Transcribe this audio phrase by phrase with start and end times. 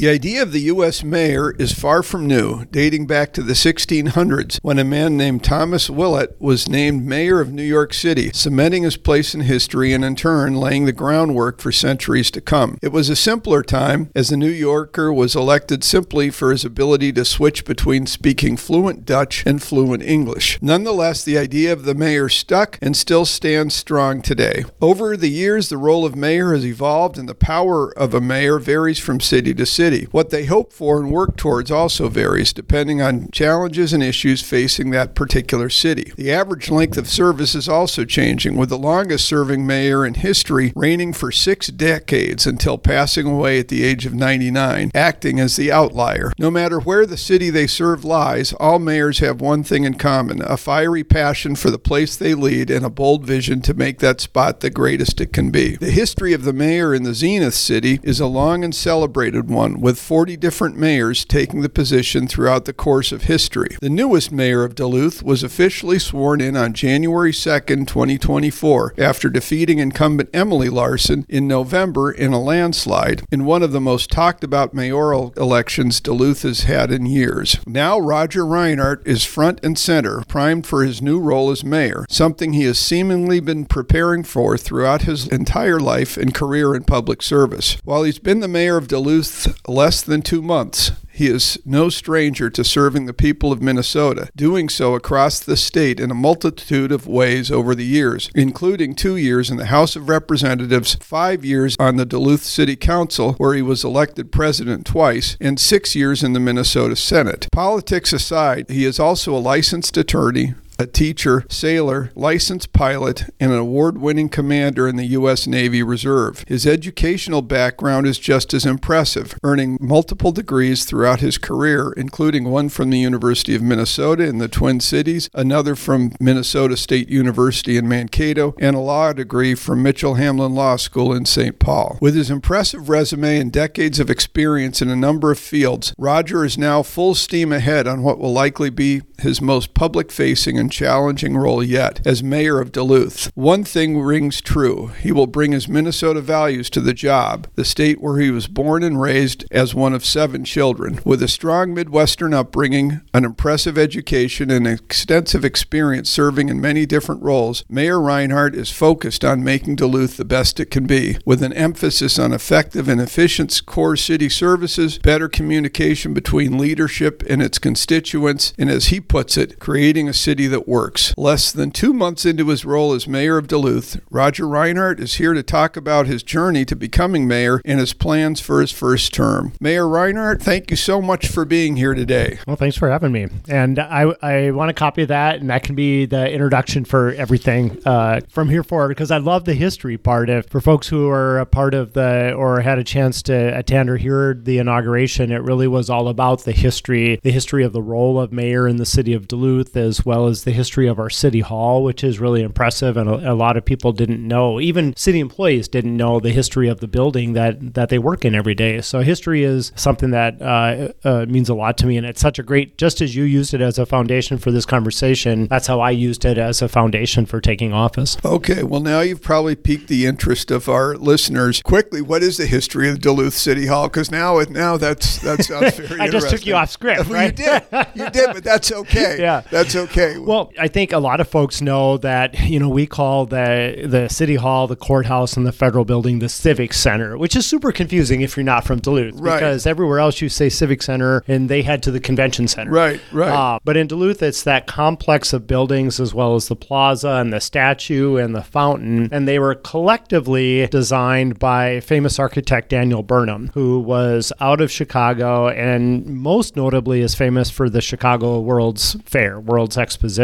[0.00, 1.04] The idea of the U.S.
[1.04, 5.90] mayor is far from new, dating back to the 1600s when a man named Thomas
[5.90, 10.16] Willett was named mayor of New York City, cementing his place in history and in
[10.16, 12.78] turn laying the groundwork for centuries to come.
[12.80, 17.12] It was a simpler time, as the New Yorker was elected simply for his ability
[17.12, 20.58] to switch between speaking fluent Dutch and fluent English.
[20.62, 24.64] Nonetheless, the idea of the mayor stuck and still stands strong today.
[24.80, 28.58] Over the years, the role of mayor has evolved and the power of a mayor
[28.58, 29.89] varies from city to city.
[30.10, 34.90] What they hope for and work towards also varies depending on challenges and issues facing
[34.90, 36.12] that particular city.
[36.16, 40.72] The average length of service is also changing, with the longest serving mayor in history
[40.76, 45.72] reigning for six decades until passing away at the age of 99, acting as the
[45.72, 46.32] outlier.
[46.38, 50.42] No matter where the city they serve lies, all mayors have one thing in common
[50.42, 54.20] a fiery passion for the place they lead and a bold vision to make that
[54.20, 55.76] spot the greatest it can be.
[55.76, 59.79] The history of the mayor in the Zenith City is a long and celebrated one,
[59.80, 63.76] with 40 different mayors taking the position throughout the course of history.
[63.80, 69.78] The newest mayor of Duluth was officially sworn in on January 2nd, 2024, after defeating
[69.78, 74.74] incumbent Emily Larson in November in a landslide in one of the most talked about
[74.74, 77.58] mayoral elections Duluth has had in years.
[77.66, 82.52] Now, Roger Reinert is front and center, primed for his new role as mayor, something
[82.52, 87.78] he has seemingly been preparing for throughout his entire life and career in public service.
[87.84, 92.48] While he's been the mayor of Duluth less than two months, he is no stranger
[92.50, 97.06] to serving the people of Minnesota, doing so across the state in a multitude of
[97.06, 101.96] ways over the years, including two years in the House of Representatives, five years on
[101.96, 106.40] the Duluth City Council, where he was elected president twice, and six years in the
[106.40, 107.48] Minnesota Senate.
[107.52, 113.58] Politics aside, he is also a licensed attorney, a teacher, sailor, licensed pilot, and an
[113.58, 115.46] award winning commander in the U.S.
[115.46, 116.42] Navy Reserve.
[116.48, 122.70] His educational background is just as impressive, earning multiple degrees throughout his career, including one
[122.70, 127.86] from the University of Minnesota in the Twin Cities, another from Minnesota State University in
[127.86, 131.58] Mankato, and a law degree from Mitchell Hamline Law School in St.
[131.58, 131.98] Paul.
[132.00, 136.56] With his impressive resume and decades of experience in a number of fields, Roger is
[136.56, 141.36] now full steam ahead on what will likely be his most public facing and challenging
[141.36, 143.30] role yet as mayor of Duluth.
[143.34, 148.00] One thing rings true he will bring his Minnesota values to the job, the state
[148.00, 151.00] where he was born and raised as one of seven children.
[151.04, 157.22] With a strong Midwestern upbringing, an impressive education, and extensive experience serving in many different
[157.22, 161.52] roles, Mayor Reinert is focused on making Duluth the best it can be, with an
[161.52, 168.52] emphasis on effective and efficient core city services, better communication between leadership and its constituents,
[168.58, 171.14] and as he puts it, creating a city that works.
[171.16, 175.34] Less than two months into his role as mayor of Duluth, Roger Reinert is here
[175.34, 179.52] to talk about his journey to becoming mayor and his plans for his first term.
[179.60, 182.38] Mayor Reinert, thank you so much for being here today.
[182.46, 183.28] Well, thanks for having me.
[183.48, 187.12] And I, I want a copy of that, and that can be the introduction for
[187.12, 191.08] everything uh, from here forward because I love the history part of for folks who
[191.08, 195.32] are a part of the or had a chance to attend or hear the inauguration.
[195.32, 198.76] It really was all about the history, the history of the role of mayor in
[198.76, 202.18] the city of Duluth, as well as the history of our city hall, which is
[202.18, 204.60] really impressive, and a, a lot of people didn't know.
[204.60, 208.34] Even city employees didn't know the history of the building that that they work in
[208.34, 208.80] every day.
[208.80, 212.38] So history is something that uh, uh, means a lot to me, and it's such
[212.38, 212.78] a great.
[212.78, 216.24] Just as you used it as a foundation for this conversation, that's how I used
[216.24, 218.16] it as a foundation for taking office.
[218.24, 221.62] Okay, well now you've probably piqued the interest of our listeners.
[221.62, 223.88] Quickly, what is the history of Duluth City Hall?
[223.88, 226.00] Because now, now that's that sounds very.
[226.00, 227.38] I just took you off script, well, right?
[227.38, 229.18] You did, you did, but that's okay.
[229.18, 230.18] Yeah, that's okay.
[230.30, 234.08] Well, I think a lot of folks know that you know we call the the
[234.08, 238.20] city hall, the courthouse, and the federal building the civic center, which is super confusing
[238.20, 239.34] if you're not from Duluth, right.
[239.34, 242.70] because everywhere else you say civic center, and they head to the convention center.
[242.70, 243.28] Right, right.
[243.28, 247.32] Uh, but in Duluth, it's that complex of buildings as well as the plaza and
[247.32, 253.50] the statue and the fountain, and they were collectively designed by famous architect Daniel Burnham,
[253.54, 259.40] who was out of Chicago and most notably is famous for the Chicago World's Fair,
[259.40, 260.19] World's Exposition.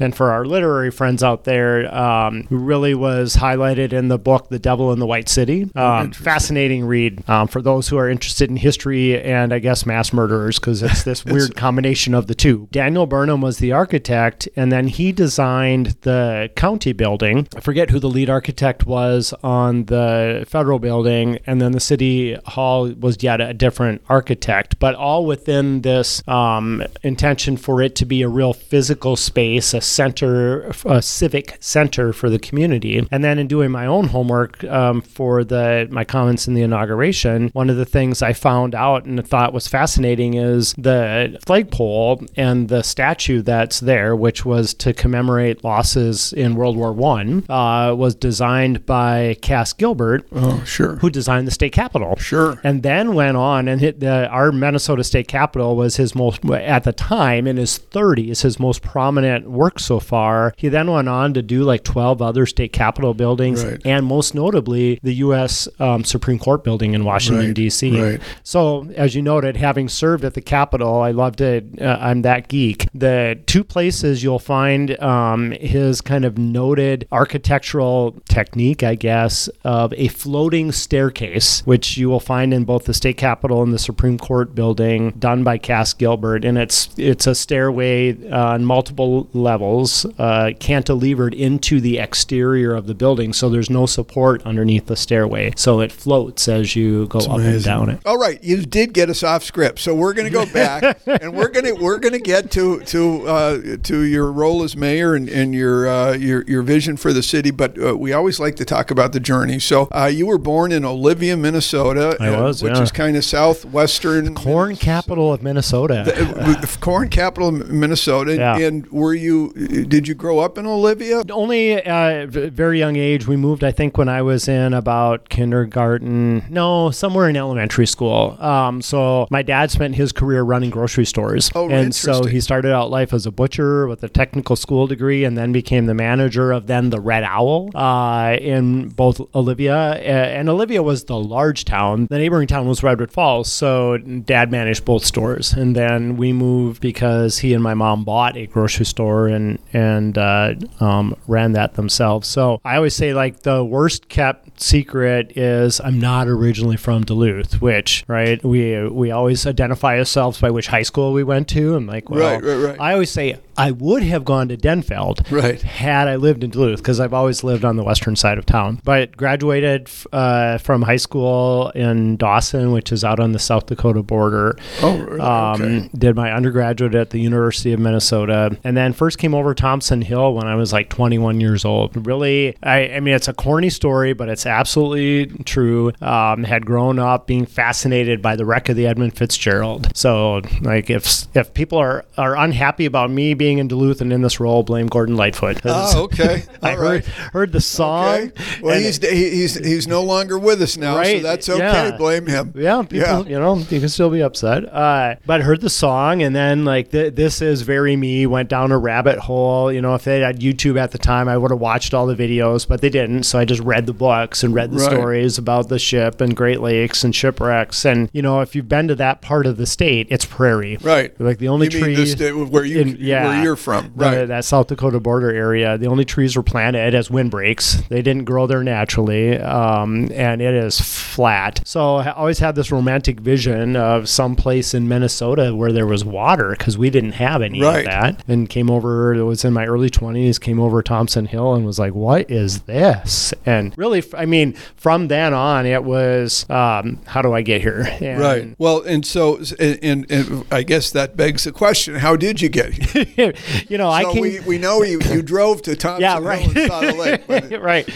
[0.00, 4.48] And for our literary friends out there, um, who really was highlighted in the book
[4.48, 5.70] The Devil in the White City.
[5.74, 10.12] Um, fascinating read um, for those who are interested in history and I guess mass
[10.12, 12.68] murderers because it's this weird combination of the two.
[12.70, 17.48] Daniel Burnham was the architect, and then he designed the county building.
[17.56, 22.34] I forget who the lead architect was on the federal building, and then the city
[22.46, 28.04] hall was yet a different architect, but all within this um, intention for it to
[28.04, 33.06] be a real physical space space, a center, a civic center for the community.
[33.12, 37.50] And then in doing my own homework um, for the my comments in the inauguration,
[37.52, 42.68] one of the things I found out and thought was fascinating is the flagpole and
[42.68, 48.16] the statue that's there, which was to commemorate losses in World War One, uh, was
[48.16, 50.26] designed by Cass Gilbert.
[50.32, 50.96] Oh, sure.
[50.96, 52.16] Who designed the state capitol?
[52.16, 52.60] Sure.
[52.64, 56.82] And then went on and hit the our Minnesota State Capitol was his most at
[56.82, 60.52] the time in his 30s his most prominent work so far.
[60.56, 63.80] He then went on to do like 12 other state capitol buildings Right.
[63.84, 65.68] and most notably the U.S.
[65.78, 68.00] Um, Supreme Court building in Washington Right, D.C.
[68.00, 68.20] right.
[68.42, 71.64] So as you noted, having served at the Capitol, I loved it.
[71.80, 72.88] Uh, I'm that geek.
[72.94, 79.92] The two places you'll find um, his kind of noted architectural technique, I guess, of
[79.94, 84.18] a floating staircase, which you will find in both the state capitol and the Supreme
[84.18, 90.04] Court building, done by Cass Gilbert, and it's it's a stairway uh, on multiple levels,
[90.18, 95.52] uh, cantilevered into the exterior of the building, so there's no support underneath the stairway,
[95.56, 98.00] so it floats as you go up and down it.
[98.04, 101.34] All right, you did get us off script, so we're going to go back and
[101.34, 105.14] we're going to we're going to get to to uh, to your role as mayor
[105.14, 107.50] and, and your uh, your your vision for the city.
[107.50, 109.58] But uh, we always like to talk about the journey.
[109.58, 112.82] So uh, you were born in Olivia, Minnesota, I uh, was, which yeah.
[112.82, 116.04] is kind of southwestern Corn capital of Minnesota.
[116.36, 118.36] uh, corn capital of Minnesota.
[118.36, 118.58] Yeah.
[118.58, 119.52] And were you?
[119.88, 121.22] Did you grow up in Olivia?
[121.30, 123.26] Only uh, very young age.
[123.26, 126.44] We moved, I think, when I was in about kindergarten.
[126.50, 128.36] No, somewhere in elementary school.
[128.42, 132.72] Um, so my dad spent his career running grocery stores, Oh, and so he started
[132.72, 136.52] out life as a butcher with a technical school degree, and then became the manager
[136.52, 142.06] of then the Red Owl uh, in both Olivia and Olivia was the large town.
[142.10, 143.50] The neighboring town was Redwood Falls.
[143.50, 148.36] So dad managed both stores, and then we moved because he and my mom bought
[148.36, 152.28] a grocery store and and uh, um, ran that themselves.
[152.28, 157.60] So I always say like the worst kept secret is I'm not originally from Duluth,
[157.60, 161.76] which right we we always identify ourselves by which high school we went to.
[161.76, 162.80] I'm like, well, Right, right, right.
[162.80, 165.60] I always say I would have gone to Denfeld Right.
[165.60, 168.80] had I lived in Duluth because I've always lived on the western side of town.
[168.84, 174.02] But graduated uh, from high school in Dawson, which is out on the South Dakota
[174.02, 174.56] border.
[174.82, 175.20] Oh, really?
[175.20, 175.90] Um, Okay.
[175.98, 180.34] Did my undergraduate at the University of Minnesota, and then first came over Thompson Hill
[180.34, 182.06] when I was like 21 years old.
[182.06, 185.92] Really, I, I mean, it's a corny story, but it's absolutely true.
[186.00, 189.88] Um, had grown up being fascinated by the wreck of the Edmund Fitzgerald.
[189.96, 194.20] So, like, if if people are are unhappy about me being in Duluth and in
[194.20, 195.62] this role, blame Gordon Lightfoot.
[195.64, 196.42] Oh, okay.
[196.62, 197.04] I All heard right.
[197.32, 198.14] heard the song.
[198.14, 198.32] Okay.
[198.60, 201.58] Well, he's, he- he's he's no longer with us now, so that's okay.
[201.60, 201.96] yeah.
[201.96, 202.52] Blame him.
[202.54, 203.22] Yeah, people, Yeah.
[203.22, 204.64] you know, you can still be upset.
[204.70, 208.26] Uh, but I heard the song, and then like th- this is very me.
[208.26, 209.72] Went down a rabbit hole.
[209.72, 212.14] You know, if they had YouTube at the time, I would have watched all the
[212.16, 213.22] videos, but they didn't.
[213.22, 214.90] So I just read the books and read the Right.
[214.90, 217.84] stories about the ship and Great Lakes and shipwrecks.
[217.84, 220.78] And you know, if you've been to that part of the state, it's prairie.
[220.80, 221.18] Right.
[221.20, 223.92] Like the only You mean trees the state where you in- yeah, where you're from,
[223.96, 224.24] the- right?
[224.26, 225.76] that South Dakota border area.
[225.78, 227.76] The only trees were planted as windbreaks.
[227.88, 231.60] They didn't grow there naturally, um, and it is flat.
[231.64, 236.04] So I always had this romantic vision of some place in Minnesota where there was
[236.04, 237.80] water because we didn't have any Right.
[237.80, 238.24] of that.
[238.28, 239.14] And came over.
[239.14, 240.38] It was in my early twenties.
[240.38, 245.08] Came over Thompson Hill and was like, "What is this?" And really, I mean, from
[245.08, 248.54] then on, it was, um, "How do I get here?" And Right.
[248.58, 252.48] Well, and so, and, and, and I guess that begs the question: How did you
[252.48, 253.27] get here?
[253.68, 254.22] you know, I so came.
[254.22, 256.40] we, we know you, you drove to Thompson Yeah, right.
[256.40, 257.60] Hill the lake.
[257.60, 257.88] Right.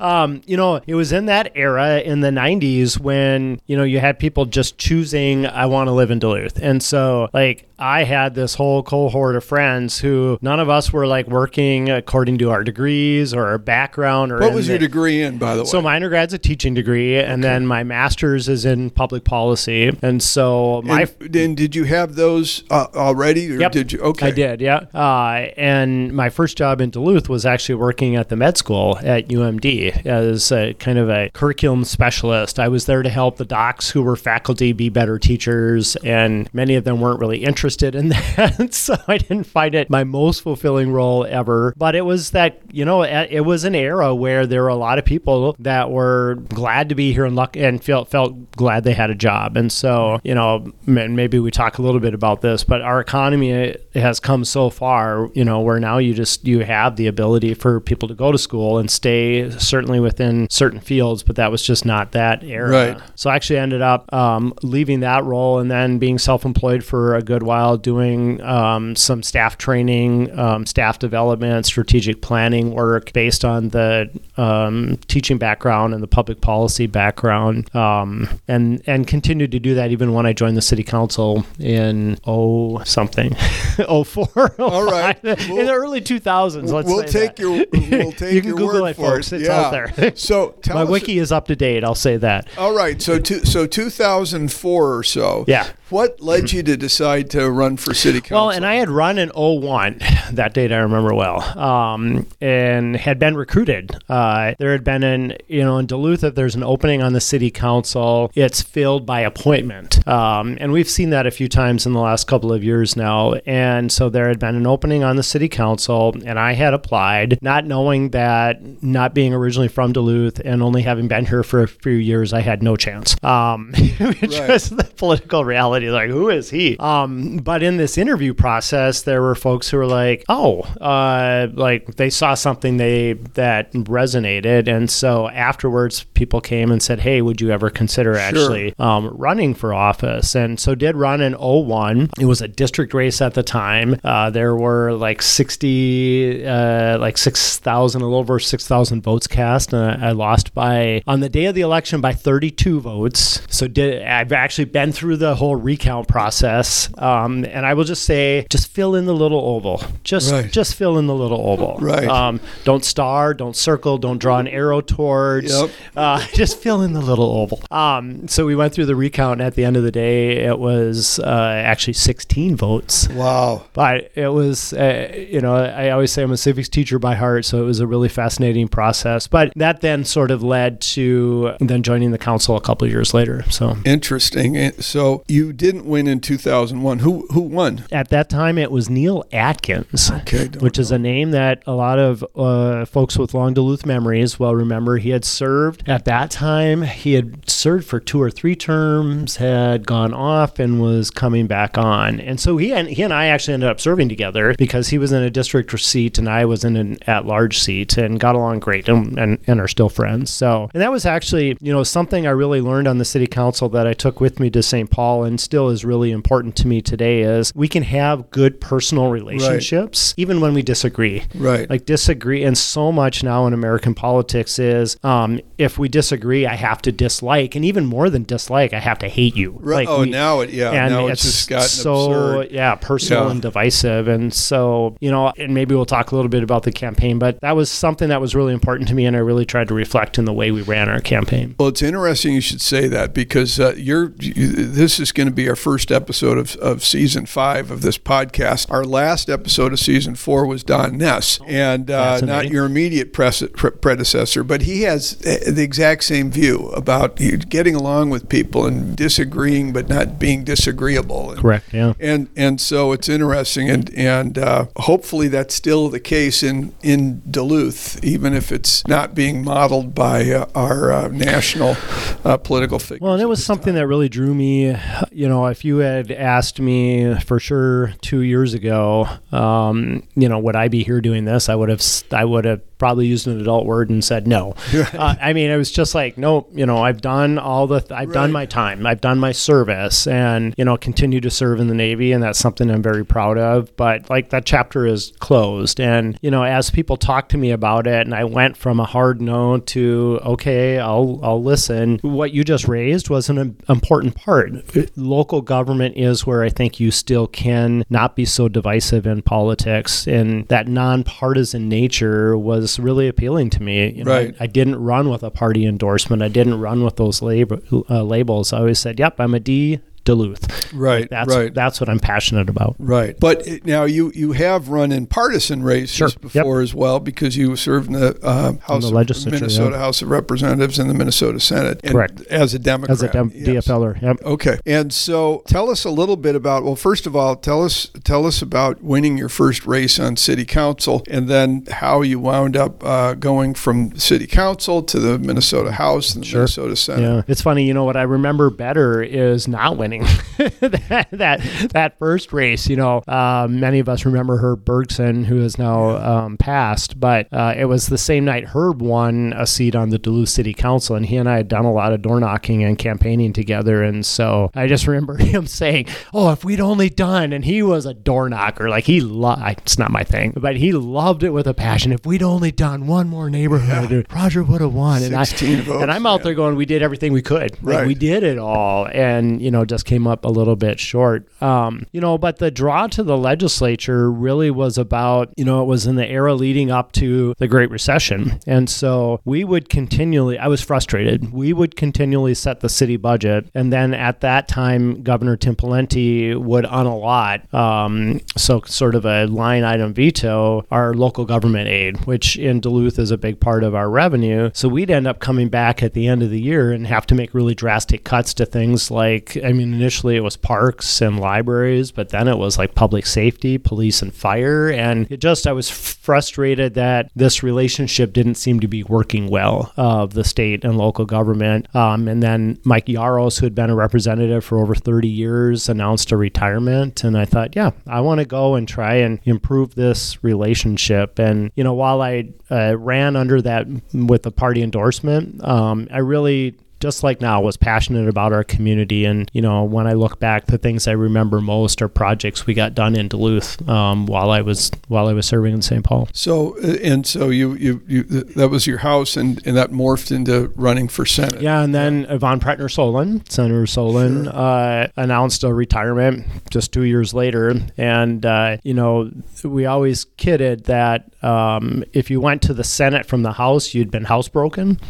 [0.00, 4.00] Um, you know, it was in that era in the 90s when, you know, you
[4.00, 6.58] had people just choosing, I want to live in Duluth.
[6.60, 11.06] And so, like, I had this whole cohort of friends who none of us were
[11.06, 15.38] like working according to our degrees or our background or what was your degree in,
[15.38, 15.66] by the way?
[15.68, 19.96] so my undergrad's a teaching degree, and then my master's is in public policy.
[20.02, 23.72] And so my and, and did you have those uh, already, or Yep.
[23.72, 24.00] did you?
[24.00, 24.79] Okay, I did, yeah.
[24.94, 29.28] Uh, and my first job in Duluth was actually working at the med school at
[29.28, 32.58] UMD as a kind of a curriculum specialist.
[32.58, 36.74] I was there to help the docs who were faculty be better teachers, and many
[36.74, 38.74] of them weren't really interested in that.
[38.74, 41.74] so I didn't find it my most fulfilling role ever.
[41.76, 44.76] But it was that, you know, it it was an era where there were a
[44.76, 48.84] lot of people that were glad to be here and luck and felt felt glad
[48.84, 49.56] they had a job.
[49.56, 53.76] And so, you know, maybe we talk a little bit about this, but our economy
[53.94, 57.54] has come so so far, you know, where now you just you have the ability
[57.54, 61.62] for people to go to school and stay certainly within certain fields, but that was
[61.62, 62.68] just not that era.
[62.68, 63.02] Right.
[63.14, 67.22] So I actually ended up um, leaving that role and then being self-employed for a
[67.22, 73.70] good while, doing um, some staff training, um, staff development, strategic planning work based on
[73.70, 79.74] the um, teaching background and the public policy background, um, and and continued to do
[79.76, 83.34] that even when I joined the city council in oh something,
[83.88, 84.49] oh four.
[84.58, 85.18] All right.
[85.24, 86.70] in the early 2000s.
[86.70, 87.42] Let's we'll say take that.
[87.42, 87.50] your
[88.00, 89.32] we'll take you can your Google word it, for folks.
[89.32, 89.40] it.
[89.40, 89.60] It's yeah.
[89.60, 90.16] out there.
[90.16, 91.84] So tell My wiki is up to date.
[91.84, 92.48] I'll say that.
[92.58, 95.44] All right, so so 2004 or so.
[95.46, 95.68] Yeah.
[95.90, 98.36] What led you to decide to run for city council?
[98.36, 100.00] Well, and I had run in 01.
[100.30, 101.42] That date I remember well.
[101.58, 103.96] Um, and had been recruited.
[104.08, 107.20] Uh, there had been an, you know, in Duluth, if there's an opening on the
[107.20, 110.06] city council, it's filled by appointment.
[110.06, 113.34] Um, and we've seen that a few times in the last couple of years now.
[113.44, 117.38] And so there had been an opening on the city council, and I had applied,
[117.42, 121.68] not knowing that, not being originally from Duluth and only having been here for a
[121.68, 123.16] few years, I had no chance.
[123.22, 124.48] Um, which Right.
[124.48, 125.90] was the political reality.
[125.90, 126.76] Like, who is he?
[126.78, 131.96] Um, but in this interview process, there were folks who were like, oh, uh, like
[131.96, 137.40] they saw something they that resonated, and so afterwards, people came and said, hey, would
[137.40, 140.34] you ever consider actually um, running for office?
[140.34, 142.10] And so did run in 01.
[142.18, 143.96] It was a district race at the time.
[144.02, 150.02] Uh, there were like 60, uh, like 6,000, a little over 6,000 votes cast, and
[150.02, 153.42] I, I lost by on the day of the election by 32 votes.
[153.50, 158.04] So did I've actually been through the whole recount process, um, and I will just
[158.04, 159.82] say, just fill in the little oval.
[160.04, 160.50] Just Right.
[160.50, 161.76] just fill in the little oval.
[161.80, 162.06] Right.
[162.08, 165.52] Um, don't star, don't circle, don't draw an arrow towards.
[165.52, 165.70] Yep.
[165.96, 167.60] Uh, just fill in the little oval.
[167.70, 169.40] Um, so we went through the recount.
[169.40, 173.08] And at the end of the day, it was uh, actually 16 votes.
[173.10, 173.62] wow.
[173.72, 177.44] But it was, uh, you know, I always say I'm a civics teacher by heart,
[177.44, 179.26] so it was a really fascinating process.
[179.26, 183.14] But that then sort of led to then joining the council a couple of years
[183.14, 183.44] later.
[183.50, 184.72] So Interesting.
[184.80, 187.00] So you didn't win in 2001.
[187.00, 187.84] Who who won?
[187.92, 190.10] at that time, it was Neil Atkins.
[190.10, 194.38] Okay, which is a name that a lot of uh, folks with long Duluth memories
[194.38, 194.98] will remember.
[194.98, 196.82] He had served at that time.
[196.82, 201.78] He had served for two or three terms, had gone off, and was coming back
[201.78, 202.20] on.
[202.20, 205.10] And so he and he and I actually ended up serving together because he was
[205.12, 208.88] in a district seat and I was in an at-large seat, and got along great,
[208.88, 210.30] and, and and are still friends.
[210.30, 213.68] So, and that was actually you know something I really learned on the city council
[213.70, 214.90] that I took with me to St.
[214.90, 217.22] Paul, and still is really important to me today.
[217.22, 221.68] Is we can have good personal relationships even when we disagree Right.
[221.70, 226.54] like disagree and so much now in american politics is um, if we disagree i
[226.54, 229.86] have to dislike and even more than dislike i have to hate you Right.
[229.86, 230.70] like oh, we- now it yeah.
[230.72, 232.50] and now it's, it's, just gotten so absurd.
[232.52, 233.30] yeah personal Yeah.
[233.30, 236.72] and divisive and so you know and maybe we'll talk a little bit about the
[236.72, 239.68] campaign but that was something that was really important to me and i really tried
[239.68, 242.88] to reflect in the way we ran our campaign Well, it's interesting you should say
[242.88, 244.12] that because uh, you're.
[244.18, 247.98] You, this is going to be our first episode of, of season five of this
[247.98, 248.70] podcast.
[248.70, 253.48] Our last episode of season four was Don Ness, and uh, not your immediate pres-
[253.54, 258.66] pre- predecessor, but he has uh, the exact same view about getting along with people
[258.66, 261.34] and disagreeing, but not being disagreeable.
[261.36, 266.42] Correct yeah and and so it's interesting and and uh, hopefully that's still the case
[266.42, 271.76] in in Duluth even if it's not being modeled by uh, our uh, national
[272.24, 273.00] uh, political figures.
[273.00, 274.76] Well, and it was something that really drew me.
[275.10, 280.38] You know, if you had asked me for sure two years ago, um, you know,
[280.38, 281.48] would I be here doing this?
[281.48, 281.82] I would have.
[282.12, 284.54] I would have probably used an adult word and said no.
[284.74, 286.50] uh, I mean, it was just like, nope.
[286.52, 287.76] You know, I've done all the.
[287.94, 288.14] I've Right.
[288.14, 288.86] done my time.
[288.86, 292.38] I've done my service, and you know, continue to serve in the Navy, and that's
[292.40, 293.76] something I'm very proud of.
[293.76, 297.86] But like that chapter is closed, and you know, as people talk to me about
[297.86, 301.98] it, and I went from a hard no to okay, I'll I'll listen.
[302.02, 304.50] What you just raised was an important part.
[304.96, 310.06] Local government is where I think you still can not be so divisive in politics,
[310.08, 313.90] and that nonpartisan nature was really appealing to me.
[313.90, 314.34] You know, Right.
[314.40, 316.22] I, I didn't run with a party endorsement.
[316.22, 318.52] I didn't run with those lab- uh, labels.
[318.52, 321.52] I always said, "Yep, I'm a D Duluth." right, That's right.
[321.52, 322.76] that's what I'm passionate about.
[322.78, 326.08] Right, but it- now you you have run in partisan races Sure.
[326.08, 326.20] Yep.
[326.20, 329.78] before as well because you served in the uh, House the of Minnesota yeah.
[329.78, 332.20] House of Representatives and the Minnesota Senate, and Correct.
[332.30, 333.66] as a Democrat, As a dem- yes.
[333.66, 334.16] DFLer, yep.
[334.24, 336.64] Okay, and so tell us a little bit about.
[336.64, 340.44] Well, first of all, tell us tell us about winning your first race on city
[340.44, 345.72] council, and then how you wound up uh, going from city council to the Minnesota
[345.72, 346.40] House and the Sure.
[346.40, 347.02] Minnesota Senate.
[347.02, 347.64] Yeah, it's funny.
[347.64, 350.60] You know what I remember better is not winning exciting.
[350.60, 351.40] that, that
[351.72, 355.96] that first race, you know, uh, many of us remember Herb Bergson, who is now
[355.96, 359.98] um, passed, but uh, it was the same night Herb won a seat on the
[359.98, 362.78] Duluth City Council, and he and I had done a lot of door knocking and
[362.78, 367.44] campaigning together, and so I just remember him saying, "Oh, if we'd only done," and
[367.44, 369.60] he was a door knocker, like he loved.
[369.60, 371.92] It's not my thing, but he loved it with a passion.
[371.92, 374.14] If we'd only done one more neighborhood, yeah.
[374.14, 375.02] Roger would have won.
[375.02, 377.52] And I votes, and I'm out there going, we did everything we could.
[377.62, 377.86] Like, right.
[377.86, 381.26] we did it all, and you know, just came up a little bit short.
[381.42, 385.66] Um, you know, but the draw to the legislature really was about, you know, it
[385.66, 390.38] was in the era leading up to the Great Recession, and so we would continually.
[390.38, 391.32] I was frustrated.
[391.32, 396.36] We would continually set the city budget, and then at that time, Governor Tim Pawlenty
[396.36, 402.36] would unallot, um, so sort of a line item veto, our local government aid, which
[402.36, 404.50] in Duluth is a big part of our revenue.
[404.52, 407.14] So we'd end up coming back at the end of the year and have to
[407.14, 411.90] make really drastic cuts to things like, I mean, initially it was parks and libraries,
[411.90, 414.70] but then it was like public safety, police, and fire.
[414.70, 419.72] And it just, I was frustrated that this relationship didn't seem to be working well
[419.76, 421.74] of the state and local government.
[421.74, 426.12] Um, and then Mike Jaros, who had been a representative for over 30 years, announced
[426.12, 427.04] a retirement.
[427.04, 431.18] And I thought, yeah, I want to go and try and improve this relationship.
[431.18, 435.98] And, you know, while I uh, ran under that with the party endorsement, um, I
[435.98, 439.04] really just like now, was passionate about our community.
[439.04, 442.54] And, you know, when I look back, the things I remember most are projects we
[442.54, 445.84] got done in Duluth um, while I was while I was serving in St.
[445.84, 446.08] Paul.
[446.12, 450.10] So, uh, and so you, you, you that was your house, and, and that morphed
[450.10, 451.42] into running for Senate.
[451.42, 454.34] Yeah, and then Yvonne Prettner Solon, Senator Solon, sure.
[454.34, 457.54] uh, announced a retirement just two years later.
[457.76, 459.10] And, uh, you know,
[459.44, 463.90] we always kidded that um, if you went to the Senate from the House, you'd
[463.90, 464.80] been housebroken.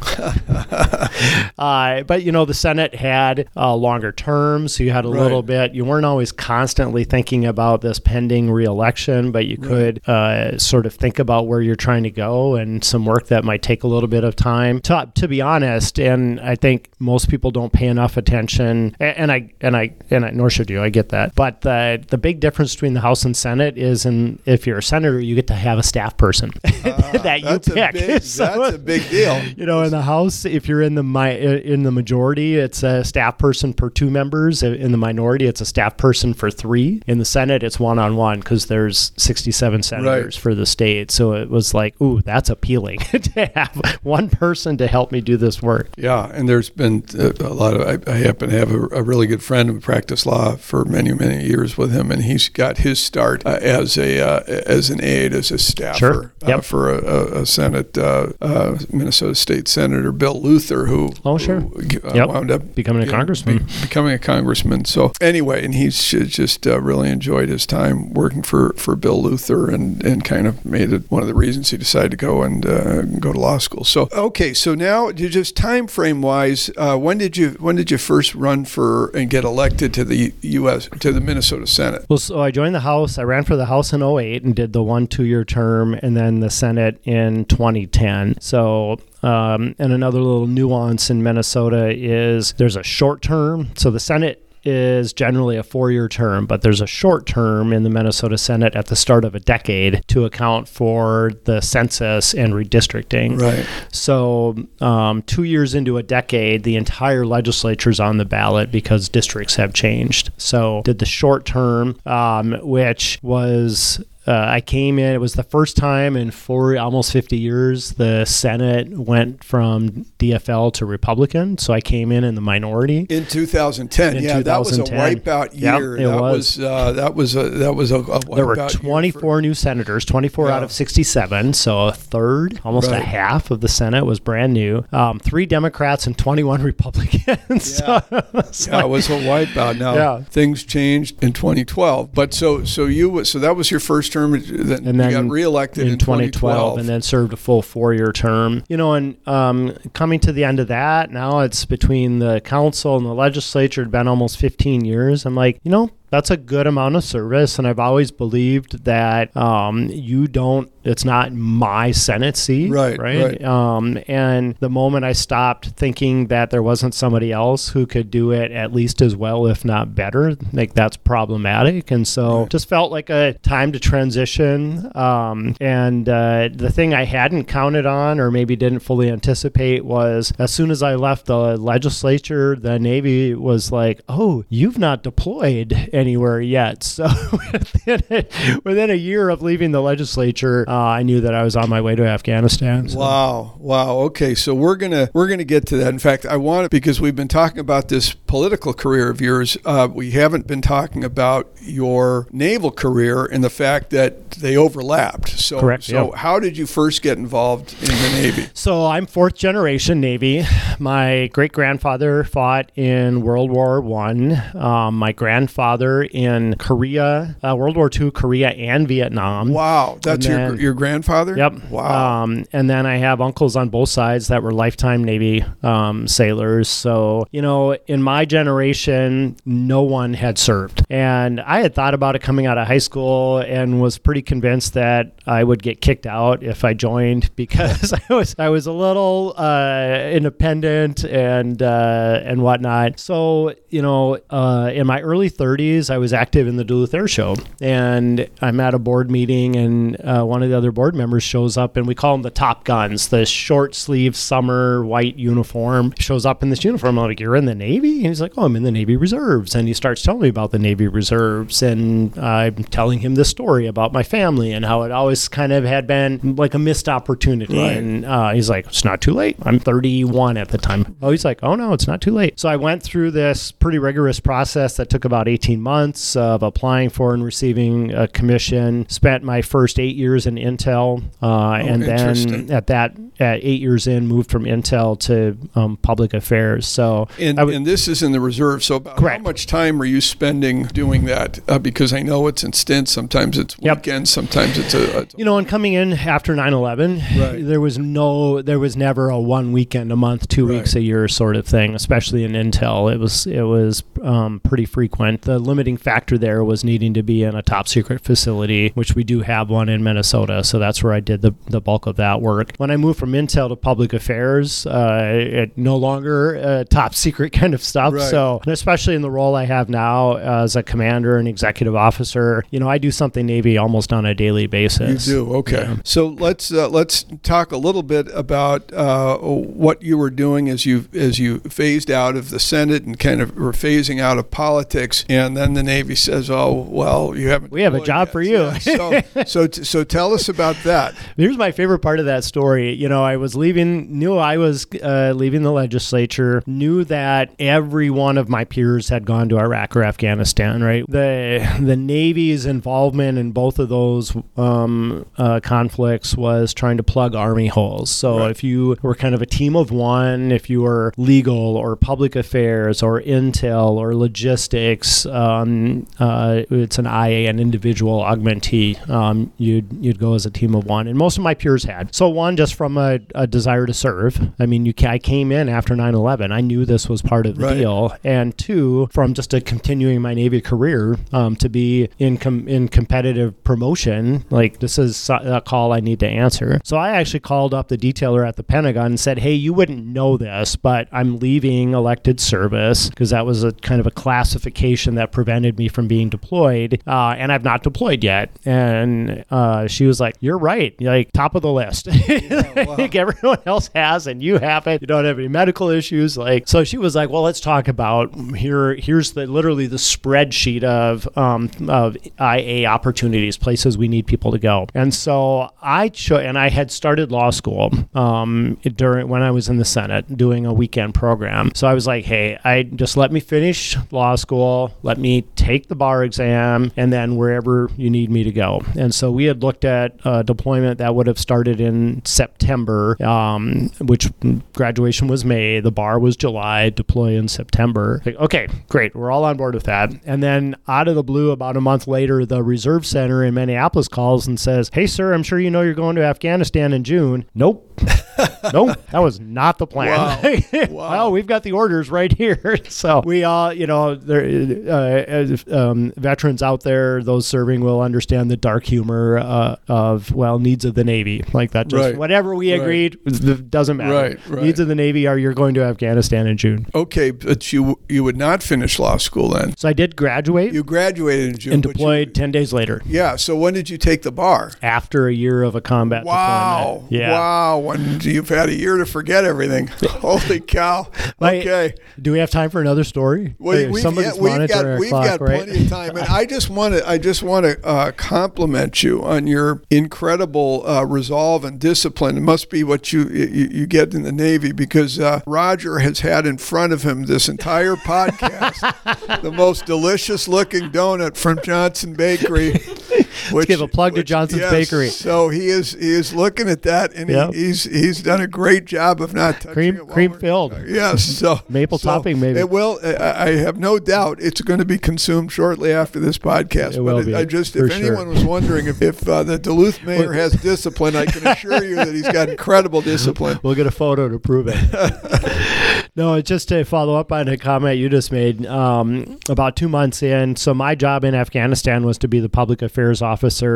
[1.59, 5.21] uh, but you know, the Senate had uh, longer terms, so you had a right.
[5.21, 5.75] little bit.
[5.75, 9.69] You weren't always constantly thinking about this pending reelection, but you right.
[9.69, 13.45] could uh, sort of think about where you're trying to go and some work that
[13.45, 14.81] might take a little bit of time.
[14.83, 19.33] To, to be honest, and I think most people don't pay enough attention, and, and
[19.33, 20.83] I and I and I, nor should you.
[20.83, 24.39] I get that, but the the big difference between the House and Senate is, in
[24.47, 26.71] if you're a senator, you get to have a staff person uh,
[27.19, 27.93] that you pick.
[27.93, 29.43] Big, so, that's a big deal.
[29.57, 31.39] You know, in the House, if you're in the mi-
[31.71, 34.63] in the majority, it's a staff person per two members.
[34.63, 37.01] In the minority, it's a staff person for three.
[37.07, 40.43] In the Senate, it's one on one because there's 67 senators right.
[40.43, 41.11] for the state.
[41.13, 45.37] So it was like, ooh, that's appealing to have one person to help me do
[45.37, 45.91] this work.
[45.97, 47.83] Yeah, and there's been uh, a lot of.
[47.83, 51.13] I, I happen to have a, a, really good friend who practiced law for many
[51.13, 55.03] many years with him, and he's got his start uh, as a uh, as an
[55.03, 56.33] aide as a staffer sure.
[56.43, 61.60] Uh, for a, a Senate uh, uh, Minnesota State Senator Bill Luther, who oh sure
[61.61, 61.83] who,
[62.15, 62.29] yep.
[62.29, 64.85] wound up becoming a congressman, be, becoming a congressman.
[64.85, 69.71] So anyway, and he's just uh, really enjoyed his time working for, for Bill Luther,
[69.71, 72.67] and, and kind of made it one of the reasons he decided to go and
[72.67, 73.85] uh, go to law school.
[73.85, 78.35] So okay, so now just time frame wise, when did you when did you first
[78.35, 80.89] run for and get elected to the U.S.
[81.01, 82.07] to the Minnesota Senate?
[82.09, 83.19] Well, so I joined the House.
[83.19, 86.17] I ran for the House in 08 and did the one two year term, and
[86.17, 88.41] then the Senate in 2010.
[88.41, 93.71] So um, and another little nuance in Minnesota is there's a short term.
[93.77, 97.83] So the Senate is generally a four year term, but there's a short term in
[97.83, 102.53] the Minnesota Senate at the start of a decade to account for the census and
[102.53, 103.41] redistricting.
[103.41, 103.67] Right.
[103.93, 109.57] So, um, two years into a decade, the entire legislature's on the ballot because districts
[109.57, 110.31] have changed.
[110.37, 115.15] So, did the short term, um, which was uh, I came in.
[115.15, 120.75] It was the first time in four, almost 50 years, the Senate went from DFL
[120.75, 121.57] to Republican.
[121.57, 124.17] So I came in in the minority in 2010.
[124.17, 124.45] In yeah, 2010.
[124.45, 125.97] that was a wipeout year.
[125.97, 126.59] Yep, it that was.
[126.59, 130.05] was uh, that was a that was a, a There were 24 for, new senators,
[130.05, 130.57] 24 yeah.
[130.57, 131.55] out of 67.
[131.55, 133.01] So a third, almost right.
[133.01, 134.85] a half of the Senate was brand new.
[134.93, 137.81] Um, three Democrats and 21 Republicans.
[137.81, 139.79] Yeah, so, was yeah like, it was a wipeout.
[139.79, 140.23] Now yeah.
[140.25, 144.67] things changed in 2012, but so so you so that was your first term term,
[144.67, 148.13] then and then got reelected in, in 2012, 2012, and then served a full four-year
[148.13, 148.65] term.
[148.69, 152.97] You know, and um, coming to the end of that, now it's between the council
[152.97, 153.83] and the legislature.
[153.83, 155.27] It'd been almost 15 years.
[155.27, 159.37] I'm like, you know, that's a good amount of service, and I've always believed that
[159.37, 160.71] um, you don't.
[160.83, 163.23] It's not my Senate seat, Right, Right.
[163.23, 163.45] right.
[163.45, 168.31] Um, and the moment I stopped thinking that there wasn't somebody else who could do
[168.33, 171.91] it at least as well, if not better, like that's problematic.
[171.91, 174.91] And so, just felt like a time to transition.
[174.97, 180.33] Um, and uh, the thing I hadn't counted on, or maybe didn't fully anticipate, was
[180.39, 185.91] as soon as I left the legislature, the Navy was like, "Oh, you've not deployed
[186.01, 187.09] anywhere yet." So
[187.53, 191.57] within a, within a year of leaving the legislature, uh, I knew that I was
[191.57, 192.89] on my way to Afghanistan.
[192.89, 192.99] So.
[192.99, 193.97] Wow, wow.
[194.09, 195.89] Okay, so we're gonna we're gonna get to that.
[195.89, 199.57] In fact, I want to because we've been talking about this political career of yours.
[199.65, 205.29] Uh, we haven't been talking about your naval career and the fact that they overlapped.
[205.31, 206.17] So, Correct, So, yeah.
[206.19, 208.49] how did you first get involved in the Navy?
[208.55, 210.45] So I'm fourth generation Navy.
[210.79, 214.41] My great grandfather fought in World War One.
[214.55, 219.53] Um, my grandfather in Korea, uh, World War II, Korea and Vietnam.
[219.53, 221.37] Wow, that's And your your grandfather.
[221.37, 221.71] Yep.
[221.71, 222.23] Wow.
[222.23, 226.69] Um, and then I have uncles on both sides that were lifetime Navy um, sailors.
[226.69, 230.85] So, you know, in my generation, no one had served.
[230.91, 234.75] And I had thought about it coming out of high school and was pretty convinced
[234.75, 238.73] that I would get kicked out if I joined because I was I was a
[238.73, 243.01] little uh, independent and uh, and whatnot.
[243.01, 247.09] So, you know, uh, in my early 30s, I was active in the Duluth Air
[247.09, 247.37] Show.
[247.61, 251.57] And I'm at a board meeting, and uh, one of the other board members shows
[251.57, 255.95] up, and we call them the Top Guns, the short sleeve summer white uniform.
[255.99, 256.99] Shows up in this uniform.
[256.99, 257.99] I'm like, You're in the Navy?
[257.99, 259.55] And he's like, Oh, I'm in the Navy Reserves.
[259.55, 261.63] And he starts telling me about the Navy Reserves.
[261.63, 265.65] And I'm telling him this story about my family and how it always kind of
[265.65, 267.57] had been like a missed opportunity.
[267.57, 267.77] Right.
[267.77, 269.37] And uh, he's like, It's not too late.
[269.43, 270.97] I'm 31 at the time.
[271.01, 272.41] Oh, he's like, Oh, no, it's not too late.
[272.41, 276.91] So I went through this pretty rigorous process that took about 18 months of applying
[276.91, 278.89] for and receiving a commission.
[278.89, 281.03] Spent my first eight years in Intel.
[281.23, 286.15] Uh, and then at that, at eight years in, moved from Intel to um, public
[286.15, 286.67] affairs.
[286.67, 288.65] So And, w- and this is in the reserve.
[288.65, 291.39] So, how much time are you spending doing that?
[291.49, 292.91] Uh, because I know it's in stints.
[292.93, 293.79] Sometimes it's Yep.
[293.79, 294.11] weekends.
[294.11, 295.03] Sometimes it's a.
[295.03, 297.47] a you know, and coming in after 9/11, Right.
[297.47, 300.57] there was no, there was never a one weekend a month, two Right.
[300.57, 301.75] weeks a year sort of thing.
[301.75, 305.23] Especially in Intel, it was it was um, pretty frequent.
[305.23, 309.03] The limiting factor there was needing to be in a top secret facility, which we
[309.03, 310.45] do have one in Minnesota.
[310.45, 312.53] So that's where I did the the bulk of that work.
[312.57, 317.33] When I moved from Intel to public affairs, uh, it no longer uh, top secret
[317.41, 317.93] kind of stuff.
[317.95, 318.11] Right.
[318.11, 322.45] So and especially in the role I have now as a commander and executive officer,
[322.51, 325.07] you know, I do something Navy almost on a daily basis.
[325.07, 325.77] You do okay.
[325.85, 330.65] So let's uh, let's talk a little bit about uh, what you were doing as
[330.65, 334.31] you as you phased out of the Senate and kind of were phasing out of
[334.31, 338.13] politics, and then the Navy says, "Oh, well, you haven't." We have a job yet."
[338.13, 338.31] for you.
[338.43, 340.95] Yeah, so so t- so tell us about that.
[341.17, 342.73] Here's my favorite part of that story.
[342.75, 347.89] You know, I was leaving, knew I was uh, leaving the legislature, knew that every
[347.91, 350.63] one of my peers had gone to Iraq or Afghanistan.
[350.63, 356.83] Right, the the Navy's involvement in both of those um, uh, conflicts was trying to
[356.83, 357.91] plug Army holes.
[357.91, 358.31] So Right.
[358.31, 362.17] if you were kind of a team of one, if you were legal or public
[362.17, 368.77] affairs or intel or logistics, um, uh, it's an IA, an individual augmentee.
[368.89, 371.95] Um, you'd you'd go as a team of one, and most of my peers had.
[371.95, 374.21] So one, just from a, a desire to serve.
[374.39, 376.33] I mean, you ca- I came in after 9/11.
[376.33, 377.55] I knew this was part of the Right.
[377.59, 382.49] deal, and two, from just a continuing my Navy career um, to be in com-
[382.49, 384.25] in competitive promotion.
[384.31, 386.61] Like this is a call I need to answer.
[386.65, 389.87] So I actually called up the detailer at the Pentagon and said, "Hey, you wouldn't
[389.87, 394.95] know this, but I'm leaving elected service because that was a kind of a classification
[394.97, 399.85] that prevented me from being deployed, uh, and I've not deployed yet." And uh, she
[399.85, 401.89] was like, "You're right, like top of the list.
[401.91, 402.77] I wow.
[402.77, 404.81] think everyone else has, and you haven't.
[404.81, 408.15] You don't have any medical issues." Like, so she was like, "Well, let's talk about
[408.35, 408.75] here.
[408.77, 414.39] Here's the literally the spreadsheet of um, of IA opportunities, places we need people to
[414.39, 419.33] go." And so I cho- and I had started law school um, during when I
[419.33, 421.53] was in the Senate doing a weekend program.
[421.55, 425.69] So I was like, "Hey, I just let me finish law school, let me take
[425.69, 429.43] the bar exam, and then wherever you need me to go." And so we had
[429.43, 434.09] looked at a deployment that would have started in September, um, which
[434.55, 438.03] graduation was May, the bar was July, deploy in September.
[438.05, 439.93] Like, okay, great, we're all on board with that.
[440.05, 443.89] And then out of the blue, about a month later, the Reserve Center in Minneapolis
[443.89, 447.25] calls and says, "Hey, sir, I'm sure you know you're going to Afghanistan in June."
[447.35, 447.70] Nope.
[448.53, 449.91] no, that was not the plan.
[449.91, 450.21] Wow.
[450.71, 450.91] Wow.
[450.91, 452.59] well, we've got the orders right here.
[452.69, 457.81] so we all, you know, there, uh, as, um, veterans out there, those serving will
[457.81, 461.69] understand the dark humor uh, of well needs of the Navy, like that.
[461.69, 461.97] Just Right.
[461.97, 463.93] whatever we agreed it doesn't matter.
[463.95, 464.43] Right, right.
[464.45, 466.67] Needs of the Navy are you're going to Afghanistan in June.
[466.75, 469.57] Okay, but you you would not finish law school then.
[469.57, 472.83] So I did graduate You graduated in June and but you- deployed ten days later.
[472.87, 473.17] yeah.
[473.17, 474.53] So when did you take the bar?
[474.63, 476.83] After a year of a combat Wow.
[476.83, 476.93] deployment.
[476.93, 477.13] Yeah.
[477.13, 477.59] Wow.
[477.71, 479.69] When you've had a year to forget everything.
[479.69, 480.89] Holy cow.
[481.23, 481.75] Okay.
[482.01, 483.35] Do we have time for another story?
[483.39, 485.45] We've, Somebody's yeah, got our we've clock, got right?
[485.45, 489.03] plenty of time, and I just want to I just want to uh, compliment you
[489.05, 492.17] on your incredible uh, resolve and discipline.
[492.17, 496.01] It must be what you you, you get in the Navy because uh, Roger has
[496.01, 501.93] had in front of him this entire podcast the most delicious looking donut from Johnson
[501.95, 502.55] Bakery.
[503.33, 504.89] Which, give a plug to Johnson's yes, Bakery.
[504.89, 507.35] So he is he is looking at that, and Yep.
[507.35, 510.55] he, he's he's done a great job of not touching Cream- it cream filled.
[510.67, 512.39] Yes, so Maple so topping, maybe.
[512.41, 512.79] It will.
[512.83, 516.77] I I have no doubt it's going to be consumed shortly after this podcast.
[516.77, 517.85] It will but be, I just, if sure.
[517.87, 521.77] anyone was wondering if, if uh, the Duluth mayor has discipline, I can assure you
[521.77, 523.39] that he's got incredible discipline.
[523.43, 525.91] We'll get a photo to prove it.
[525.97, 528.47] no, just to follow up on a comment you just made.
[528.47, 532.63] Um, about two months in, so my job in Afghanistan was to be the public
[532.63, 533.10] affairs officer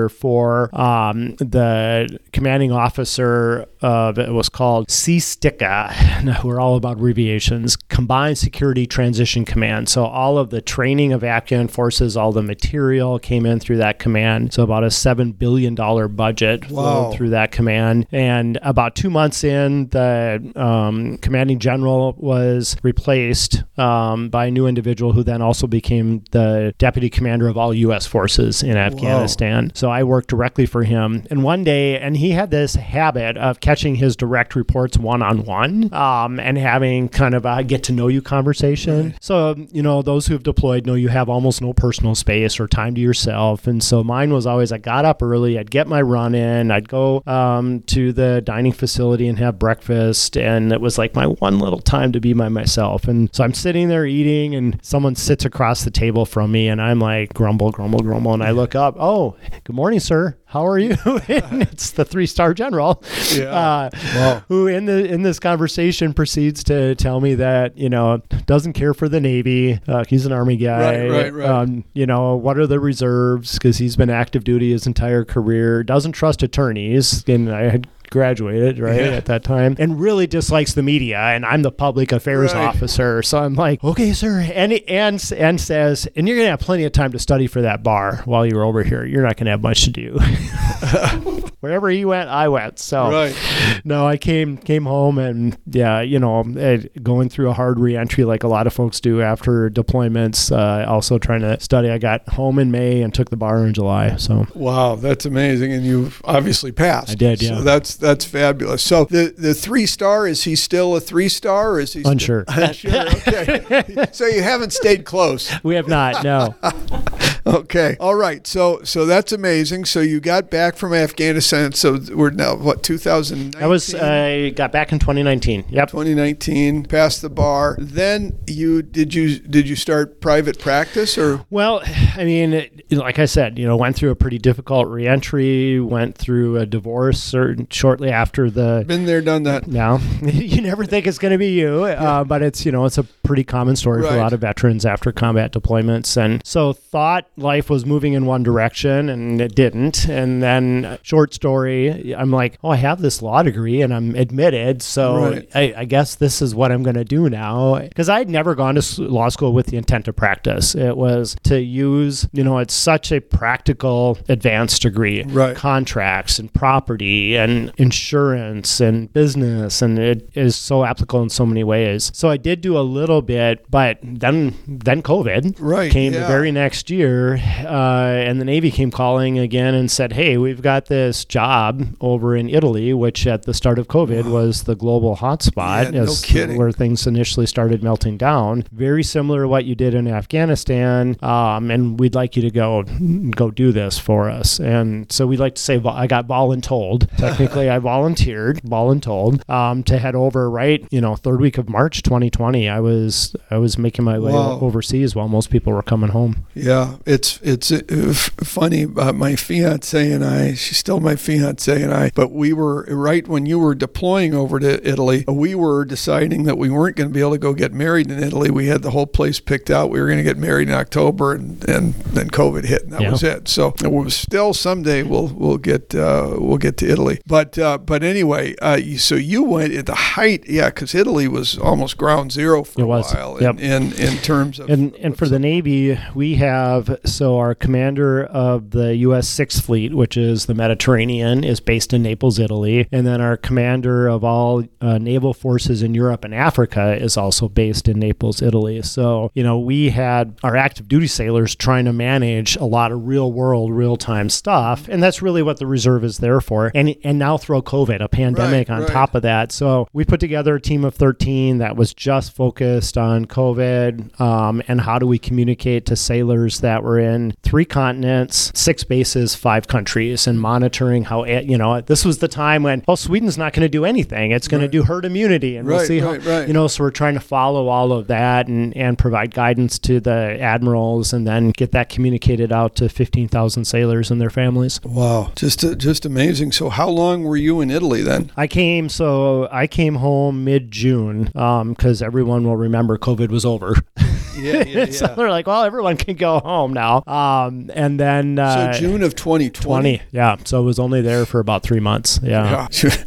[0.08, 6.40] for um, the commanding officer of it was called CSTC-A.
[6.44, 7.76] We're all about abbreviations.
[7.76, 9.88] Combined Security Transition Command.
[9.88, 13.98] So all of the training of Afghan forces, all the material came in through that
[13.98, 14.52] command.
[14.54, 16.82] So about a seven billion dollar budget Wow.
[17.10, 18.06] flowed through that command.
[18.10, 24.66] And about two months in, the um, commanding general was replaced um, by a new
[24.66, 28.06] individual who then also became the deputy commander of all U.S.
[28.06, 29.72] forces in Afghanistan.
[29.74, 31.26] So I worked directly for him.
[31.30, 35.44] And one day, and he had this habit of catching his direct reports one on
[35.44, 39.14] one and having kind of a get to know you conversation.
[39.20, 42.68] So, you know, those who have deployed know you have almost no personal space or
[42.68, 43.66] time to yourself.
[43.66, 46.88] And so mine was always I got up early, I'd get my run in, I'd
[46.88, 50.36] go um, to the dining facility and have breakfast.
[50.36, 53.08] And it was like my one little time to be by myself.
[53.08, 56.80] And so I'm sitting there eating, and someone sits across the table from me, and
[56.80, 58.34] I'm like, grumble, grumble, grumble.
[58.34, 60.36] And I look up, oh, good morning, sir.
[60.54, 60.96] How are you?
[61.28, 63.02] and it's the three star general.
[63.34, 63.90] Yeah.
[63.90, 68.74] Uh, who in the in this conversation proceeds to tell me that you know doesn't
[68.74, 69.80] care for the Navy.
[69.88, 71.08] Uh, he's an Army guy.
[71.08, 71.48] Right, right, right.
[71.48, 73.54] Um, you know what are the reserves?
[73.54, 75.82] Because he's been active duty his entire career.
[75.82, 77.24] Doesn't trust attorneys.
[77.26, 79.06] And I had graduated right Yeah.
[79.08, 82.66] at that time and really dislikes the media and I'm the public affairs Right.
[82.66, 86.84] officer so I'm like okay sir and and and says and you're gonna have plenty
[86.84, 89.62] of time to study for that bar while you're over here you're not gonna have
[89.62, 90.16] much to do
[91.64, 93.34] wherever he went I went so Right.
[93.84, 98.24] no, I came came home and yeah, you know, eh, going through a hard reentry
[98.24, 100.52] like a lot of folks do after deployments.
[100.52, 101.88] Uh, also trying to study.
[101.90, 104.16] I got home in May and took the bar in July.
[104.16, 107.10] So Wow, that's amazing, and you've obviously passed.
[107.10, 107.56] I did, yeah.
[107.56, 108.82] So that's that's fabulous.
[108.82, 112.12] So the the three star is he still a three star or is he still-
[112.12, 112.44] Unsure.
[112.48, 113.08] unsure?
[113.08, 114.06] Okay.
[114.12, 115.50] so you haven't stayed close.
[115.62, 116.22] we have not.
[116.24, 116.54] No,
[117.46, 117.96] Okay.
[118.00, 118.46] All right.
[118.46, 119.84] So so that's amazing.
[119.84, 121.72] So you got back from Afghanistan.
[121.72, 123.62] So we're now what 2019.
[123.62, 125.66] I was I got back in 2019.
[125.68, 125.90] Yep.
[125.90, 127.76] 2019 passed the bar.
[127.78, 131.82] Then you did you did you start private practice or Well,
[132.16, 135.80] I mean, it- like I said, you know, went through a pretty difficult reentry.
[135.80, 139.66] Went through a divorce certain, shortly after the been there done that?
[139.66, 142.98] Now you never think it's going to be you, uh, but it's you know it's
[142.98, 147.26] a pretty common story for a lot of veterans after combat deployments, and so thought
[147.36, 152.30] life was moving in one direction and it didn't, and then uh, short story, I'm
[152.30, 155.48] like, oh, I have this law degree and I'm admitted, so Right.
[155.54, 158.74] I, I guess this is what I'm going to do now because I'd never gone
[158.76, 160.74] to law school with the intent to practice.
[160.74, 165.56] It was to use, you know, it's such a practical advanced degree, Right.
[165.56, 171.64] contracts and property and insurance and business and it is so applicable in so many
[171.64, 176.20] ways so i did do a little bit but then then covid Right, came the
[176.26, 180.86] very next year uh, and the navy came calling again and said hey we've got
[180.86, 185.92] this job over in italy which at the start of covid was the global hotspot
[185.92, 186.56] Yeah, no kidding.
[186.58, 188.64] where things initially started melting down.
[188.72, 192.82] Very similar to what you did in afghanistan um, and we'd like you to go
[193.30, 194.58] go do this for us.
[194.60, 197.08] And so we'd like to say i got voluntold.
[197.16, 202.02] Technically i volunteered voluntold um, to head over right you know third week of march
[202.02, 204.58] 2020 i was i was making my way Wow.
[204.60, 206.46] overseas while most people were coming home.
[206.54, 208.12] Yeah, it's it's uh,
[208.44, 210.54] funny about my fiance and I.
[210.54, 212.10] She's still my fiance and I.
[212.14, 215.24] But we were right when you were deploying over to Italy.
[215.28, 218.22] We were deciding that we weren't going to be able to go get married in
[218.22, 218.50] Italy.
[218.50, 219.90] We had the whole place picked out.
[219.90, 223.02] We were going to get married in October, and, and then COVID hit, and that
[223.02, 223.10] Yeah.
[223.12, 223.48] was it.
[223.48, 227.20] So it was still someday we'll we'll get uh, we'll get to Italy.
[227.26, 231.28] But uh, but anyway, uh, you, so you went at the height, yeah, because Italy
[231.28, 233.12] was almost ground zero for It a was.
[233.14, 233.58] while Yep.
[233.60, 238.24] in, in in terms of And and for the Navy, we have so our commander
[238.24, 239.28] of the U.S.
[239.28, 244.08] Sixth Fleet, which is the Mediterranean, is based in Naples, Italy, and then our commander
[244.08, 248.82] of all uh, naval forces in Europe and Africa is also based in Naples, Italy.
[248.82, 253.06] So you know we had our active duty sailors trying to manage a lot of
[253.06, 256.70] real world, real time stuff, and that's really what the reserve is there for.
[256.74, 258.90] And and now throw COVID, a pandemic, Right, on right.
[258.90, 259.52] top of that.
[259.52, 264.62] So we put together a team of 13 that was just focused on COVID um,
[264.68, 269.68] and how do we communicate to sailors that were in three continents, six bases, five
[269.68, 273.52] countries, and monitoring how, eh, you know, this was the time when, well, Sweden's not
[273.52, 274.30] going to do anything.
[274.30, 275.56] It's going to do herd immunity.
[275.56, 276.48] And we'll see right, how, right.
[276.48, 280.00] you know, so we're trying to follow all of that and, and provide guidance to
[280.00, 284.80] the admirals and then get that communicated out to 15,000 sailors and their families.
[284.84, 286.52] wow, just uh, just amazing.
[286.52, 288.30] So how long were you in Italy then?
[288.36, 293.76] I came so I came home mid June because everyone will remember COVID was over.
[294.44, 297.02] Yeah, so they're like, well, everyone can go home now.
[297.06, 299.98] Um, and then uh, so June of 2020.
[299.98, 300.36] 20, yeah.
[300.44, 302.18] So it was only there for about three months.
[302.22, 302.90] Yeah, Yeah.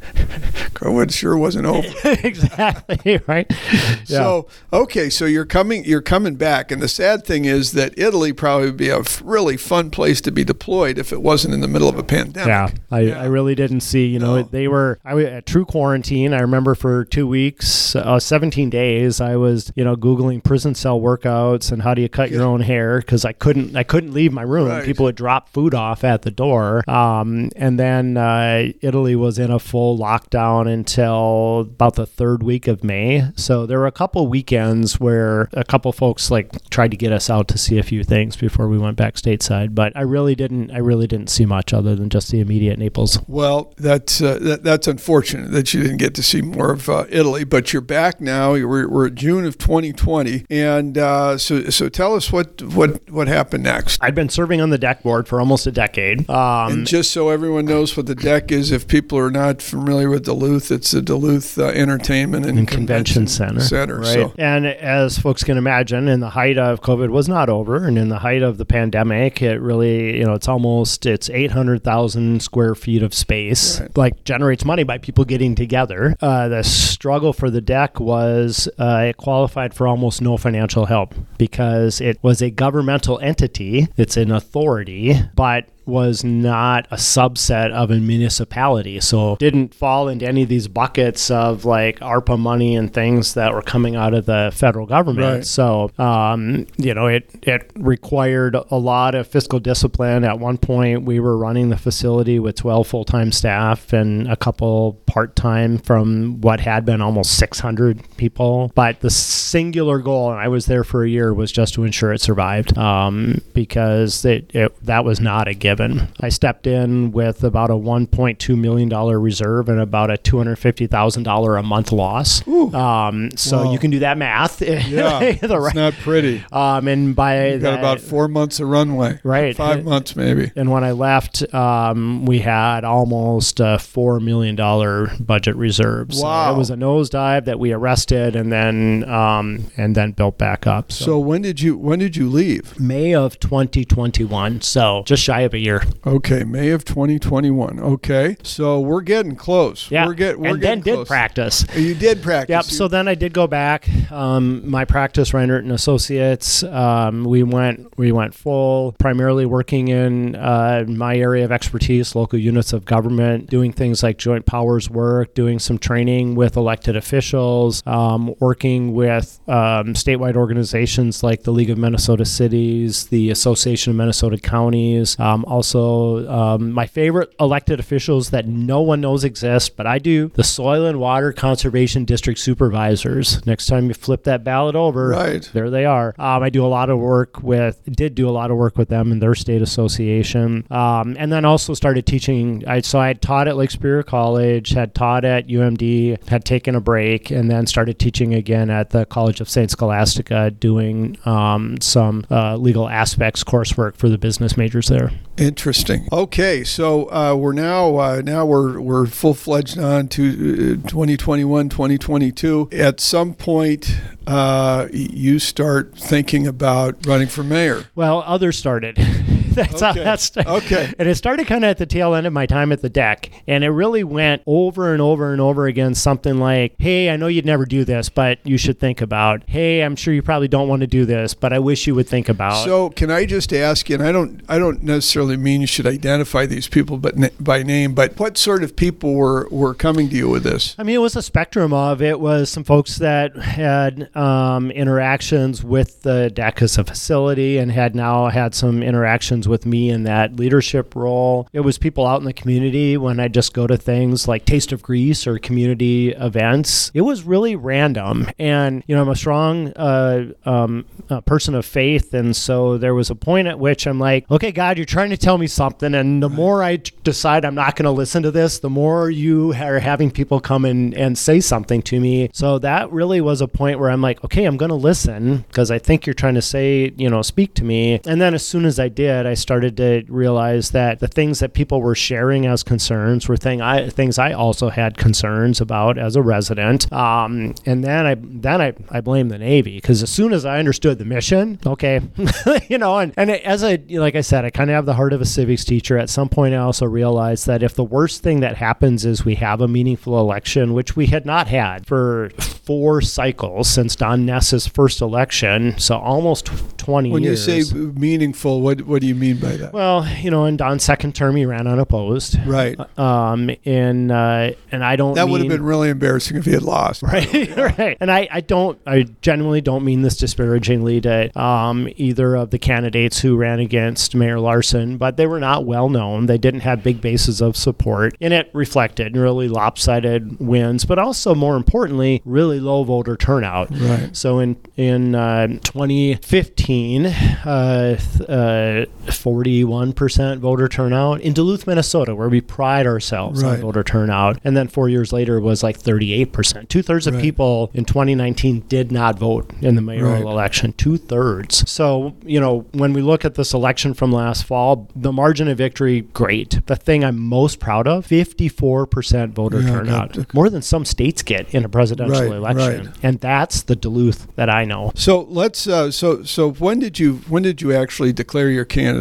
[0.77, 1.87] COVID sure wasn't over.
[2.23, 3.47] exactly right.
[3.71, 4.03] Yeah.
[4.05, 8.31] So okay, so you're coming you're coming back, and the sad thing is that Italy
[8.33, 11.67] probably would be a really fun place to be deployed if it wasn't in the
[11.67, 12.47] middle of a pandemic.
[12.47, 13.21] Yeah, I, Yeah.
[13.21, 14.05] I really didn't see.
[14.07, 14.43] You know, No.
[14.43, 16.33] they were I was at true quarantine.
[16.33, 20.99] I remember for two weeks, uh, 17 days, I was you know googling prison cell
[21.17, 24.31] workouts and how do you cut your own hair because I couldn't I couldn't leave
[24.31, 24.69] my room.
[24.69, 24.85] Right.
[24.85, 26.87] People would drop food off at the door.
[26.89, 32.67] Um, and then uh, Italy was in a full lockdown until about the third week
[32.67, 33.31] of May.
[33.35, 37.29] So there were a couple weekends where a couple folks like tried to get us
[37.29, 39.75] out to see a few things before we went back stateside.
[39.75, 40.71] But I really didn't.
[40.71, 43.19] I really didn't see much other than just the immediate Naples.
[43.27, 47.05] Well, that's uh, that, that's unfortunate that you didn't get to see more of uh,
[47.09, 48.51] Italy, but you're back now.
[48.51, 53.63] We're, we're June of 2020, and uh, so so tell us what what what happened
[53.63, 54.03] next.
[54.03, 56.29] I'd been serving on the DECC board for almost a decade.
[56.29, 60.09] Um, And just so everyone knows what the DECC is, if people are not familiar
[60.09, 63.61] with Duluth, it's the Duluth uh, Entertainment and, and convention center.
[63.61, 63.99] Center.
[63.99, 64.13] Right.
[64.13, 67.97] So And as folks can imagine, in the height of COVID was not over, and
[67.97, 71.83] in the height of the pandemic, it really, you know, it's almost it's eight hundred
[71.83, 73.79] thousand square feet of space.
[73.79, 73.97] Right.
[73.97, 76.15] Like generates money by people getting together.
[76.21, 80.96] Uh, the struggle for the DECC was uh, it qualified for almost no financial help
[81.37, 83.87] because it was a governmental entity.
[83.97, 88.99] It's an authority, but was not a subset of a municipality.
[88.99, 93.53] So didn't fall into any of these buckets of like ARPA money and things that
[93.53, 95.35] were coming out of the federal government.
[95.35, 95.45] Right.
[95.45, 100.23] So um, you know, it it required a lot of fiscal discipline.
[100.23, 104.93] At one point we were running the facility with 12 full-time staff and a couple
[105.05, 108.71] part-time from what had been almost 600 people.
[108.75, 112.13] But the singular goal, and I was there for a year, was just to ensure
[112.13, 115.76] it survived um, because it, it that was not a given.
[116.19, 121.23] I stepped in with about a 1.2 million dollar reserve and about a 250 thousand
[121.23, 122.45] dollar a month loss.
[122.47, 123.71] Um, so Wow.
[123.71, 124.61] you can do that math.
[124.61, 126.43] yeah, The it's not pretty.
[126.51, 129.19] um, and by You got that- about four months of runway.
[129.23, 129.55] Right.
[129.55, 130.51] Five months maybe.
[130.55, 136.13] and when I left, um, we had almost a four million dollar budget reserve.
[136.13, 136.53] So Wow.
[136.53, 140.91] it was a nosedive that we arrested and then um, and then built back up.
[140.91, 142.79] So when did you when did you leave?
[142.79, 145.66] May of 2021, so just shy of a year.
[146.05, 147.79] Okay, May of 2021.
[147.79, 149.91] Okay, so we're getting close.
[149.91, 151.65] Yeah, we're get we're and then getting did practice.
[151.75, 152.49] You did practice.
[152.53, 152.65] Yep.
[152.65, 153.87] You- So then I did go back.
[154.11, 156.63] Um, my practice, Reinert and Associates.
[156.63, 162.39] Um, we went we went full, primarily working in uh, my area of expertise, local
[162.39, 167.83] units of government, doing things like joint powers work, doing some training with elected officials,
[167.85, 173.97] um, working with um, statewide organizations like the League of Minnesota Cities, the Association of
[173.97, 179.87] Minnesota Counties, um, also, um, my favorite elected officials that no one knows exist, but
[179.87, 183.43] I do the Soil and Water Conservation District Supervisors.
[183.47, 185.49] Next time you flip that ballot over, Right.
[185.53, 186.13] there they are.
[186.19, 188.89] Um, I do a lot of work with, did do a lot of work with
[188.89, 190.65] them in their state association.
[190.69, 192.63] Um, and then also started teaching.
[192.67, 196.75] I, so I had taught at Lake Superior College, had taught at UMD, had taken
[196.75, 199.71] a break, and then started teaching again at the College of St.
[199.71, 205.11] Scholastica, doing um, some uh, legal aspects coursework for the business majors there.
[205.47, 206.09] Interesting.
[206.11, 211.69] Okay, so uh, we're now uh, now we're we're full fledged on to uh, 2021,
[211.69, 212.67] 2022.
[212.73, 217.85] At some point, uh, you start thinking about running for mayor.
[217.95, 218.97] Well, others started.
[219.63, 219.85] That's Okay.
[219.85, 220.49] how that started.
[220.51, 220.93] Okay.
[220.99, 223.31] And it started kind of at the tail end of my time at the DECC.
[223.47, 227.27] And it really went over and over and over again something like, hey, I know
[227.27, 229.43] you'd never do this, but you should think about.
[229.47, 232.07] Hey, I'm sure you probably don't want to do this, but I wish you would
[232.07, 232.63] think about.
[232.65, 233.95] So, can I just ask you?
[233.95, 237.93] And I don't I don't necessarily mean you should identify these people, but by name.
[237.93, 240.75] But what sort of people were were coming to you with this?
[240.77, 245.63] I mean, it was a spectrum of it was some folks that had um, interactions
[245.63, 250.03] with the DECC as a facility and had now had some interactions with me in
[250.03, 251.47] that leadership role.
[251.53, 254.71] It was people out in the community when I just go to things like Taste
[254.71, 256.91] of Greece or community events.
[256.93, 261.65] It was really random, and you know, I'm a strong uh, um, uh, person of
[261.65, 265.09] faith, and so there was a point at which I'm like, okay, God, you're trying
[265.11, 268.23] to tell me something, and the more I t- decide I'm not going to listen
[268.23, 272.29] to this, the more you are having people come and, and say something to me.
[272.33, 275.71] So that really was a point where I'm like, okay, I'm going to listen because
[275.71, 278.01] I think you're trying to say, you know, speak to me.
[278.05, 281.53] And then as soon as I did, I started to realize that the things that
[281.53, 286.15] people were sharing as concerns were thing I things I also had concerns about as
[286.15, 286.91] a resident.
[286.91, 290.59] Um, and then I then I, I blame the Navy because as soon as I
[290.59, 292.01] understood the mission, okay,
[292.69, 295.13] you know, and and as I like I said, I kind of have the heart
[295.13, 295.97] of a civics teacher.
[295.97, 299.35] At some point, I also realized that if the worst thing that happens is we
[299.35, 304.67] have a meaningful election, which we had not had for four cycles since Don Ness's
[304.67, 306.47] first election, so almost
[306.77, 307.47] 20 When years.
[307.47, 309.73] you say meaningful, what what do you mean by that?
[309.73, 312.37] well, you know, in Don's second term, he ran unopposed.
[312.45, 312.77] right.
[312.97, 315.13] Um, and uh, and I don't.
[315.15, 317.01] That would have been really embarrassing if he had lost.
[317.03, 322.35] right right and I, I don't i genuinely don't mean this disparagingly to um, either
[322.35, 326.37] of the candidates who ran against mayor larson but they were not well known they
[326.37, 331.55] didn't have big bases of support and it reflected really lopsided wins but also more
[331.55, 334.15] importantly really low voter turnout Right.
[334.15, 342.29] so in in uh, 2015, uh, th- uh, 41% voter turnout in Duluth, Minnesota, where
[342.29, 343.53] we pride ourselves Right.
[343.55, 344.39] on voter turnout.
[344.43, 346.69] And then four years later it was like 38%.
[346.69, 347.23] Two thirds of Right.
[347.23, 350.21] people in 2019 did not vote in the mayoral Right.
[350.21, 350.73] election.
[350.77, 351.69] Two thirds.
[351.69, 355.57] So you know when we look at this election from last fall, the margin of
[355.57, 356.59] victory, great.
[356.67, 361.53] The thing I'm most proud of, 54% voter Yeah, turnout, more than some states get
[361.53, 364.91] in a presidential election and that's the Duluth that I know.
[364.95, 365.67] So let's.
[365.67, 368.96] Uh, so so when did you when did you actually declare your candidacy?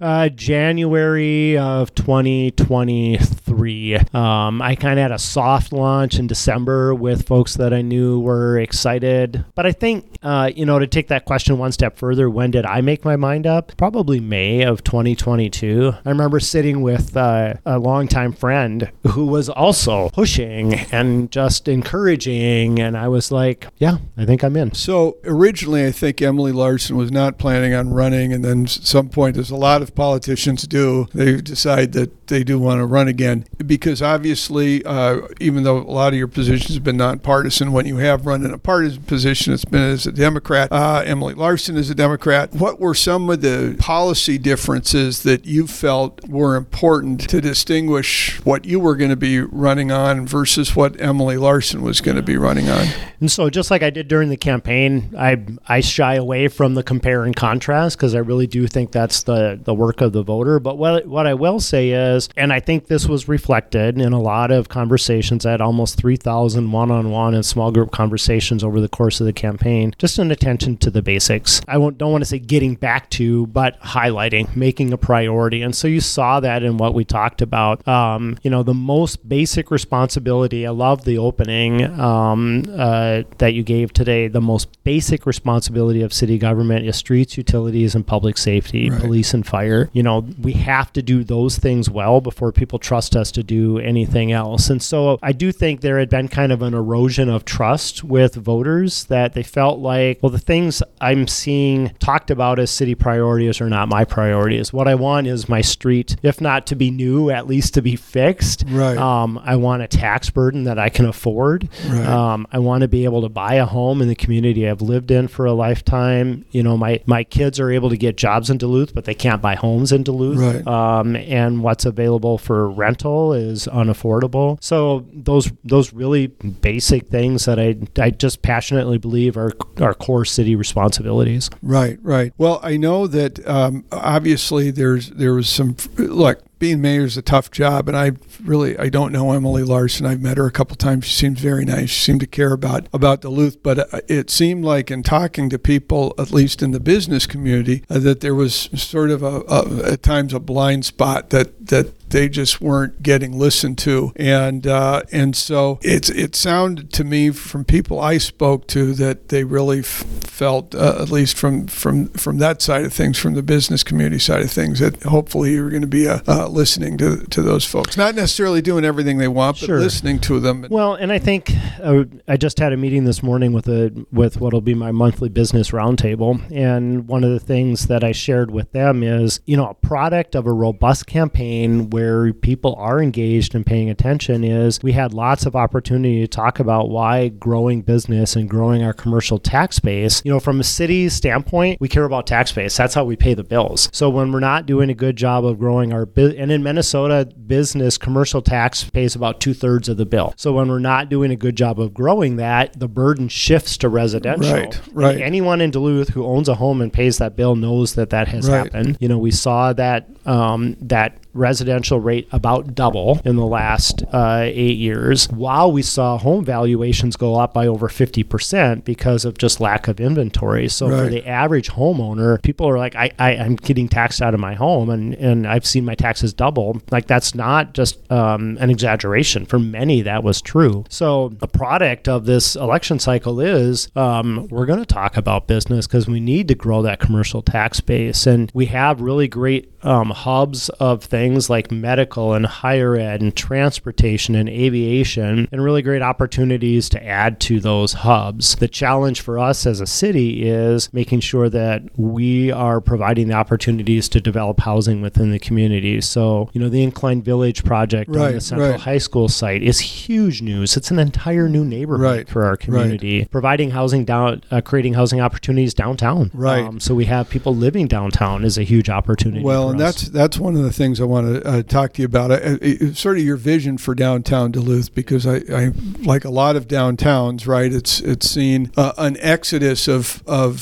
[0.00, 3.96] Uh, January of 2023.
[4.14, 8.20] Um, I kind of had a soft launch in December with folks that I knew
[8.20, 9.44] were excited.
[9.54, 12.66] But I think, uh, you know, to take that question one step further, when did
[12.66, 13.72] I make my mind up?
[13.76, 15.92] Probably May of 2022.
[16.04, 22.80] I remember sitting with uh, a longtime friend who was also pushing and just encouraging.
[22.80, 24.74] And I was like, yeah, I think I'm in.
[24.74, 29.08] So originally, I think Emily Larson was not planning on running, and then at some
[29.08, 33.08] point, as a lot of politicians do, they decide that they do want to run
[33.08, 37.86] again because obviously, uh, even though a lot of your positions have been nonpartisan, when
[37.86, 40.70] you have run in a partisan position, it's been as a Democrat.
[40.70, 42.52] Uh, Emily Larson is a Democrat.
[42.54, 48.64] What were some of the policy differences that you felt were important to distinguish what
[48.64, 52.36] you were going to be running on versus what Emily Larson was going to be
[52.36, 52.86] running on?
[53.20, 56.82] And so, just like I did during the campaign, I I shy away from the
[56.82, 60.58] compare and contrast because I really do think that's the the work of the voter.
[60.60, 64.20] But what what I will say is, and I think this was reflected in a
[64.20, 65.46] lot of conversations.
[65.46, 69.32] I had almost three thousand one-on-one and small group conversations over the course of the
[69.32, 69.94] campaign.
[69.98, 71.60] Just an attention to the basics.
[71.68, 75.62] I won't, don't want to say getting back to, but highlighting, making a priority.
[75.62, 77.86] And so you saw that in what we talked about.
[77.86, 80.66] Um, you know, the most basic responsibility.
[80.66, 84.28] I love the opening um, uh, that you gave today.
[84.28, 89.00] The most basic responsibility of city government is streets, utilities, and public safety, Right.
[89.00, 89.90] police and fire.
[89.92, 93.42] You know, we have to do those things well while before people trust us to
[93.42, 94.70] do anything else.
[94.70, 98.34] And so I do think there had been kind of an erosion of trust with
[98.34, 103.60] voters that they felt like, well, the things I'm seeing talked about as city priorities
[103.60, 104.72] are not my priorities.
[104.72, 107.96] What I want is my street, if not to be new, at least to be
[107.96, 108.64] fixed.
[108.68, 108.96] Right.
[108.96, 111.68] Um, I want a tax burden that I can afford.
[111.86, 112.06] Right.
[112.06, 115.10] Um, I want to be able to buy a home in the community I've lived
[115.10, 116.44] in for a lifetime.
[116.50, 119.42] You know, my, my kids are able to get jobs in Duluth, but they can't
[119.42, 120.38] buy homes in Duluth.
[120.38, 120.66] Right.
[120.66, 124.62] Um, and what's available for rental is unaffordable.
[124.62, 130.24] So those those really basic things that I, I just passionately believe are are core
[130.24, 131.50] city responsibilities.
[131.62, 132.32] Right, right.
[132.38, 136.42] Well, I know that um, obviously there's there was some look.
[136.58, 140.06] Being mayor is a tough job, and I really I don't know Emily Larson.
[140.06, 141.06] I've met her a couple times.
[141.06, 141.90] She seems very nice.
[141.90, 145.58] She seemed to care about about Duluth, but uh, it seemed like in talking to
[145.58, 149.92] people, at least in the business community, uh, that there was sort of a, a
[149.92, 155.02] at times a blind spot that that they just weren't getting listened to, and uh,
[155.12, 159.80] and so it's it sounded to me from people I spoke to that they really
[159.80, 163.82] f- felt, uh, at least from from from that side of things, from the business
[163.82, 167.42] community side of things, that hopefully you're going to be uh, uh, listening to to
[167.42, 169.80] those folks, not necessarily doing everything they want, but Sure.
[169.80, 170.66] listening to them.
[170.70, 171.52] Well, and I think
[171.82, 175.28] uh, I just had a meeting this morning with a with what'll be my monthly
[175.28, 179.68] business roundtable, and one of the things that I shared with them is, you know,
[179.68, 184.92] a product of a robust campaign where people are engaged and paying attention is we
[184.92, 189.80] had lots of opportunity to talk about why growing business and growing our commercial tax
[189.80, 192.76] base, you know, from a city standpoint, we care about tax base.
[192.76, 193.88] That's how we pay the bills.
[193.92, 197.28] So when we're not doing a good job of growing our business, and in Minnesota,
[197.46, 200.34] business commercial tax pays about two thirds of the bill.
[200.36, 203.88] So when we're not doing a good job of growing that, the burden shifts to
[203.88, 204.52] residential.
[204.52, 205.14] Right, right.
[205.16, 208.28] And anyone in Duluth who owns a home and pays that bill knows that that
[208.28, 208.58] has Right.
[208.72, 208.98] happened.
[209.00, 214.42] You know, we saw that um, that residential rate about double in the last uh,
[214.44, 219.60] eight years, while we saw home valuations go up by over 50% because of just
[219.60, 220.68] lack of inventory.
[220.68, 224.40] So for the average homeowner, people are like, I, I, I'm getting taxed out of
[224.40, 226.80] my home and, and I've seen my taxes double.
[226.90, 229.46] Like that's not just um, an exaggeration.
[229.46, 230.84] For many, that was true.
[230.88, 235.86] So the product of this election cycle is um, we're going to talk about business
[235.86, 238.26] because we need to grow that commercial tax base.
[238.26, 241.17] And we have really great um, hubs of things
[241.50, 247.40] like medical and higher ed and transportation and aviation, and really great opportunities to add
[247.40, 248.56] to those hubs.
[248.56, 253.34] The challenge for us as a city is making sure that we are providing the
[253.34, 256.00] opportunities to develop housing within the community.
[256.00, 258.80] So, you know, the Incline Village project on the Central right.
[258.80, 260.76] High School site is huge news.
[260.76, 263.24] It's an entire new neighborhood Right, for our community.
[263.26, 266.30] Providing housing down, uh, creating housing opportunities downtown.
[266.34, 266.64] Right.
[266.64, 269.42] Um, so we have people living downtown is a huge opportunity.
[269.42, 270.00] Well, and us.
[270.00, 272.30] that's that's one of the things I want to uh, talk to you about.
[272.30, 276.68] Uh, sort of your vision for downtown Duluth, because I, I like a lot of
[276.68, 277.72] downtowns, right?
[277.72, 280.60] It's it's seen uh, an exodus of of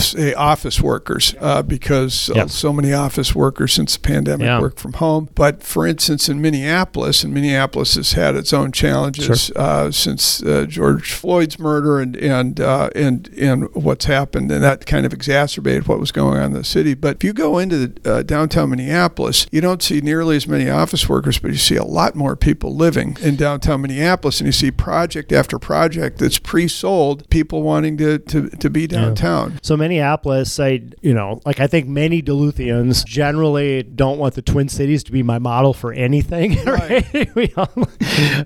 [0.00, 2.50] say office workers uh, because Yep.
[2.50, 4.60] so many office workers since the pandemic Yeah.
[4.60, 5.28] work from home.
[5.34, 10.66] But for instance, in Minneapolis, and Minneapolis has had its own challenges uh, since uh,
[10.68, 15.86] George Floyd's murder and and uh, and and what's happened, and that kind of exacerbated
[15.88, 16.94] what was going on in the city.
[16.94, 21.08] But if you go into uh, downtown Minneapolis, you don't see nearly as many office
[21.08, 24.70] workers, but you see a lot more people living in downtown Minneapolis, and you see
[24.70, 29.58] project after project that's pre-sold, people wanting to to, to be downtown.
[29.62, 34.68] So Minneapolis, I you know, like I think many Duluthians generally don't want the Twin
[34.68, 36.56] Cities to be my model for anything.
[36.74, 37.04] Right?
[37.34, 37.70] we all,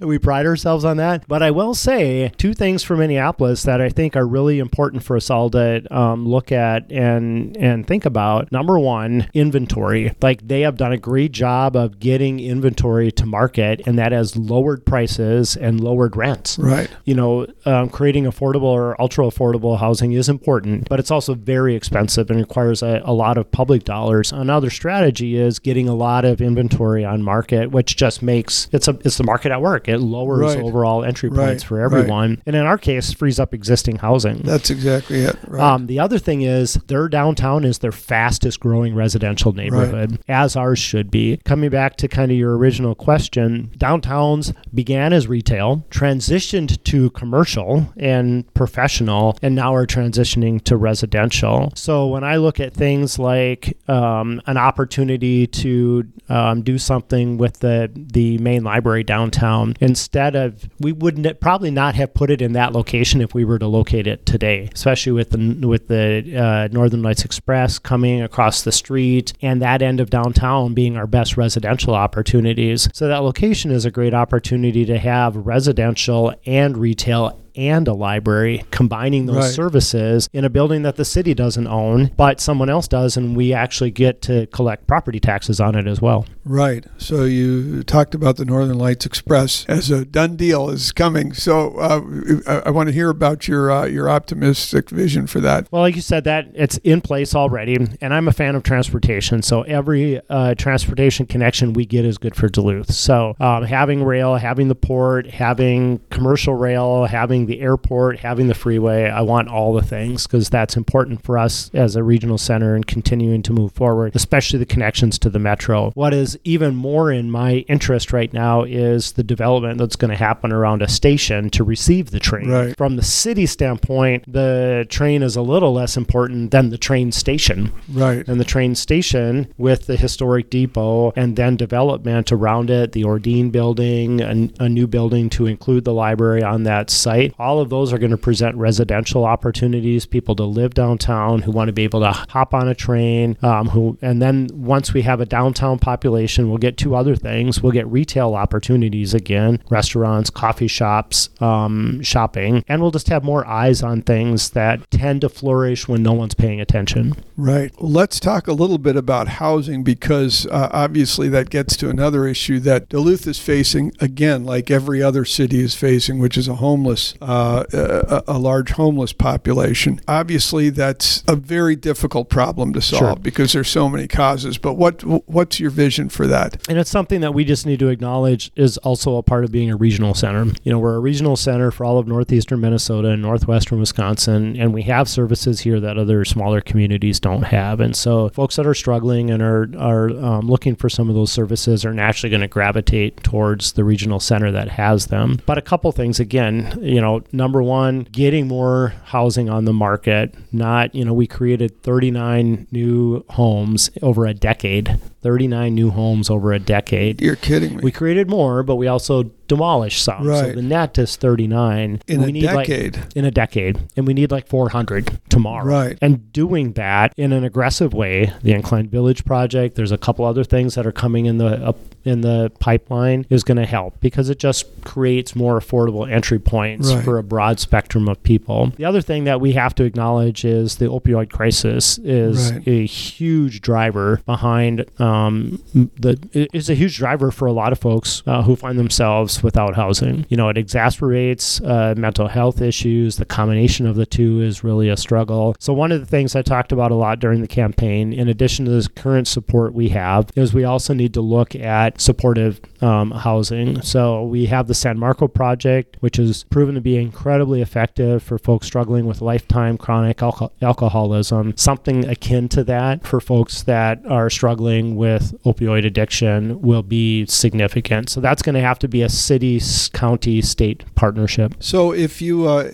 [0.00, 1.26] we pride ourselves on that.
[1.28, 5.16] But I will say two things for Minneapolis that I think are really important for
[5.16, 8.52] us all to um, look at and and think about.
[8.52, 10.14] Number one, inventory.
[10.20, 14.36] Like they have done a great job of getting inventory to market, and that has
[14.36, 16.88] lowered prices and lowered rents Right.
[17.04, 21.74] you know, um, creating affordable or ultra affordable housing is important, but it's also very
[21.74, 24.32] expensive and requires a, a lot of public dollars.
[24.32, 28.98] Another strategy is getting a lot of inventory on market, which just makes it's a
[29.04, 29.88] it's the market at work.
[29.88, 30.64] It lowers Right.
[30.64, 31.46] overall entry Right.
[31.46, 31.84] points for Right.
[31.84, 34.40] everyone, and in our case, frees up existing housing.
[34.44, 35.36] That's exactly it.
[35.46, 35.62] Right.
[35.62, 40.78] Um, the other thing is their downtown is their fastest growing residential neighborhood, as ours
[40.78, 41.38] should be.
[41.44, 47.92] Coming back to kind of your original question, downtowns began as retail, transitioned to commercial
[47.96, 51.72] and professional, and now are transitioning to residential.
[51.74, 57.60] So when I look at things like um, an opportunity to um, do something with
[57.60, 62.42] the the main library downtown, instead of we would not probably not have put it
[62.42, 66.36] in that location if we were to locate it today, especially with the with the
[66.36, 70.96] uh, Northern Lights Express coming across the street and that end of downtown being being
[70.98, 72.88] our best residential opportunities.
[72.94, 78.64] So that location is a great opportunity to have residential and retail and a library,
[78.70, 79.44] combining those Right.
[79.50, 83.52] services in a building that the city doesn't own, but someone else does, and we
[83.52, 86.24] actually get to collect property taxes on it as well.
[86.44, 86.86] Right.
[86.96, 91.32] So you talked about the Northern Lights Express as a done deal is coming.
[91.34, 92.00] So uh,
[92.46, 95.66] I, I want to hear about your uh, your optimistic vision for that.
[95.70, 99.42] Well, like you said, that it's in place already, and I'm a fan of transportation.
[99.42, 102.92] So every uh, transportation connection we get is good for Duluth.
[102.92, 108.54] So um, having rail, having the port, having commercial rail, having the airport, having the
[108.54, 112.74] freeway, I want all the things because that's important for us as a regional center
[112.74, 115.90] and continuing to move forward, especially the connections to the metro.
[115.92, 120.16] What is even more in my interest right now is the development that's going to
[120.16, 122.50] happen around a station to receive the train.
[122.50, 122.76] Right.
[122.76, 127.72] From the city standpoint, the train is a little less important than the train station.
[127.88, 128.28] Right.
[128.28, 133.50] And the train station with the historic depot and then development around it, the Ordean
[133.50, 137.27] building, a, a new building to include the library on that site.
[137.38, 141.68] All of those are going to present residential opportunities, people to live downtown who want
[141.68, 143.36] to be able to hop on a train.
[143.42, 147.62] Um, who and then once we have a downtown population, we'll get two other things.
[147.62, 153.46] We'll get retail opportunities again, restaurants, coffee shops, um, shopping, and we'll just have more
[153.46, 157.14] eyes on things that tend to flourish when no one's paying attention.
[157.36, 157.72] Right.
[157.80, 162.58] Let's talk a little bit about housing because uh, obviously that gets to another issue
[162.60, 167.14] that Duluth is facing again, like every other city is facing, which is a homeless,
[167.20, 170.00] uh, a, a large homeless population.
[170.08, 173.16] Obviously, that's a very difficult problem to solve Sure.
[173.16, 174.58] because there's so many causes.
[174.58, 176.66] But what what's your vision for that?
[176.68, 179.70] And it's something that we just need to acknowledge is also a part of being
[179.70, 180.44] a regional center.
[180.64, 184.72] You know, we're a regional center for all of northeastern Minnesota and northwestern Wisconsin, and
[184.74, 187.80] we have services here that other smaller communities don't have.
[187.80, 191.32] And so, folks that are struggling and are are um, looking for some of those
[191.32, 195.40] services are naturally going to gravitate towards the regional center that has them.
[195.46, 200.34] But a couple things again, you know, number one, getting more housing on the market.
[200.52, 204.98] Not, you know, we created 39 new homes over a decade.
[205.22, 207.20] 39 new homes over a decade.
[207.20, 207.82] You're kidding me.
[207.82, 210.24] We created more, but we also demolished some.
[210.24, 212.00] So the net is 39.
[212.06, 212.98] In we a need like- decade.
[213.16, 213.78] in a decade.
[213.96, 215.64] And we need like 400 tomorrow.
[215.64, 215.98] Right.
[216.00, 220.44] And doing that in an aggressive way, the Inclined Village project, there's a couple other
[220.44, 224.30] things that are coming in the up in the pipeline is going to help because
[224.30, 227.04] it just creates more affordable entry points Right.
[227.04, 228.72] for a broad spectrum of people.
[228.76, 232.66] The other thing that we have to acknowledge is the opioid crisis is Right.
[232.68, 238.22] a huge driver behind um, the it's a huge driver for a lot of folks
[238.26, 240.26] uh, who find themselves without housing.
[240.28, 243.16] You know, it exacerbates uh, mental health issues.
[243.16, 245.56] The combination of the two is really a struggle.
[245.58, 248.64] So one of the things I talked about a lot during the campaign, in addition
[248.64, 253.10] to the current support we have, is we also need to look at supportive um,
[253.10, 253.80] housing.
[253.82, 258.38] So we have the San Marco project, which has proven to be incredibly effective for
[258.38, 261.56] folks struggling with lifetime chronic alco- alcoholism.
[261.56, 268.08] Something akin to that for folks that are struggling with opioid addiction will be significant.
[268.08, 269.60] So that's going to have to be a city,
[269.92, 271.54] county, state partnership.
[271.60, 272.70] So if you uh,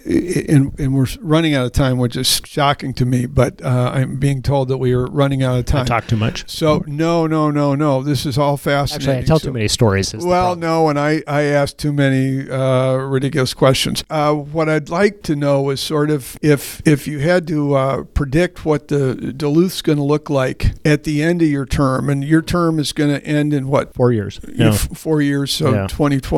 [0.48, 4.16] and, and we're running out of time, which is shocking to me, but uh, I'm
[4.16, 5.86] being told that we are running out of I time.
[5.86, 6.48] talk too much.
[6.48, 8.02] So no, no, no, no.
[8.02, 9.08] This is all fascinating.
[9.10, 10.14] Actually, I tell So- too many stories.
[10.14, 14.04] Well, no, and I, I asked too many uh, ridiculous questions.
[14.10, 18.02] Uh, what I'd like to know is sort of if if you had to uh,
[18.14, 22.22] predict what the Duluth's going to look like at the end of your term, and
[22.24, 24.40] your term is going to end in what Four years.
[24.54, 24.68] Yeah.
[24.74, 25.86] f- four years, so Yeah.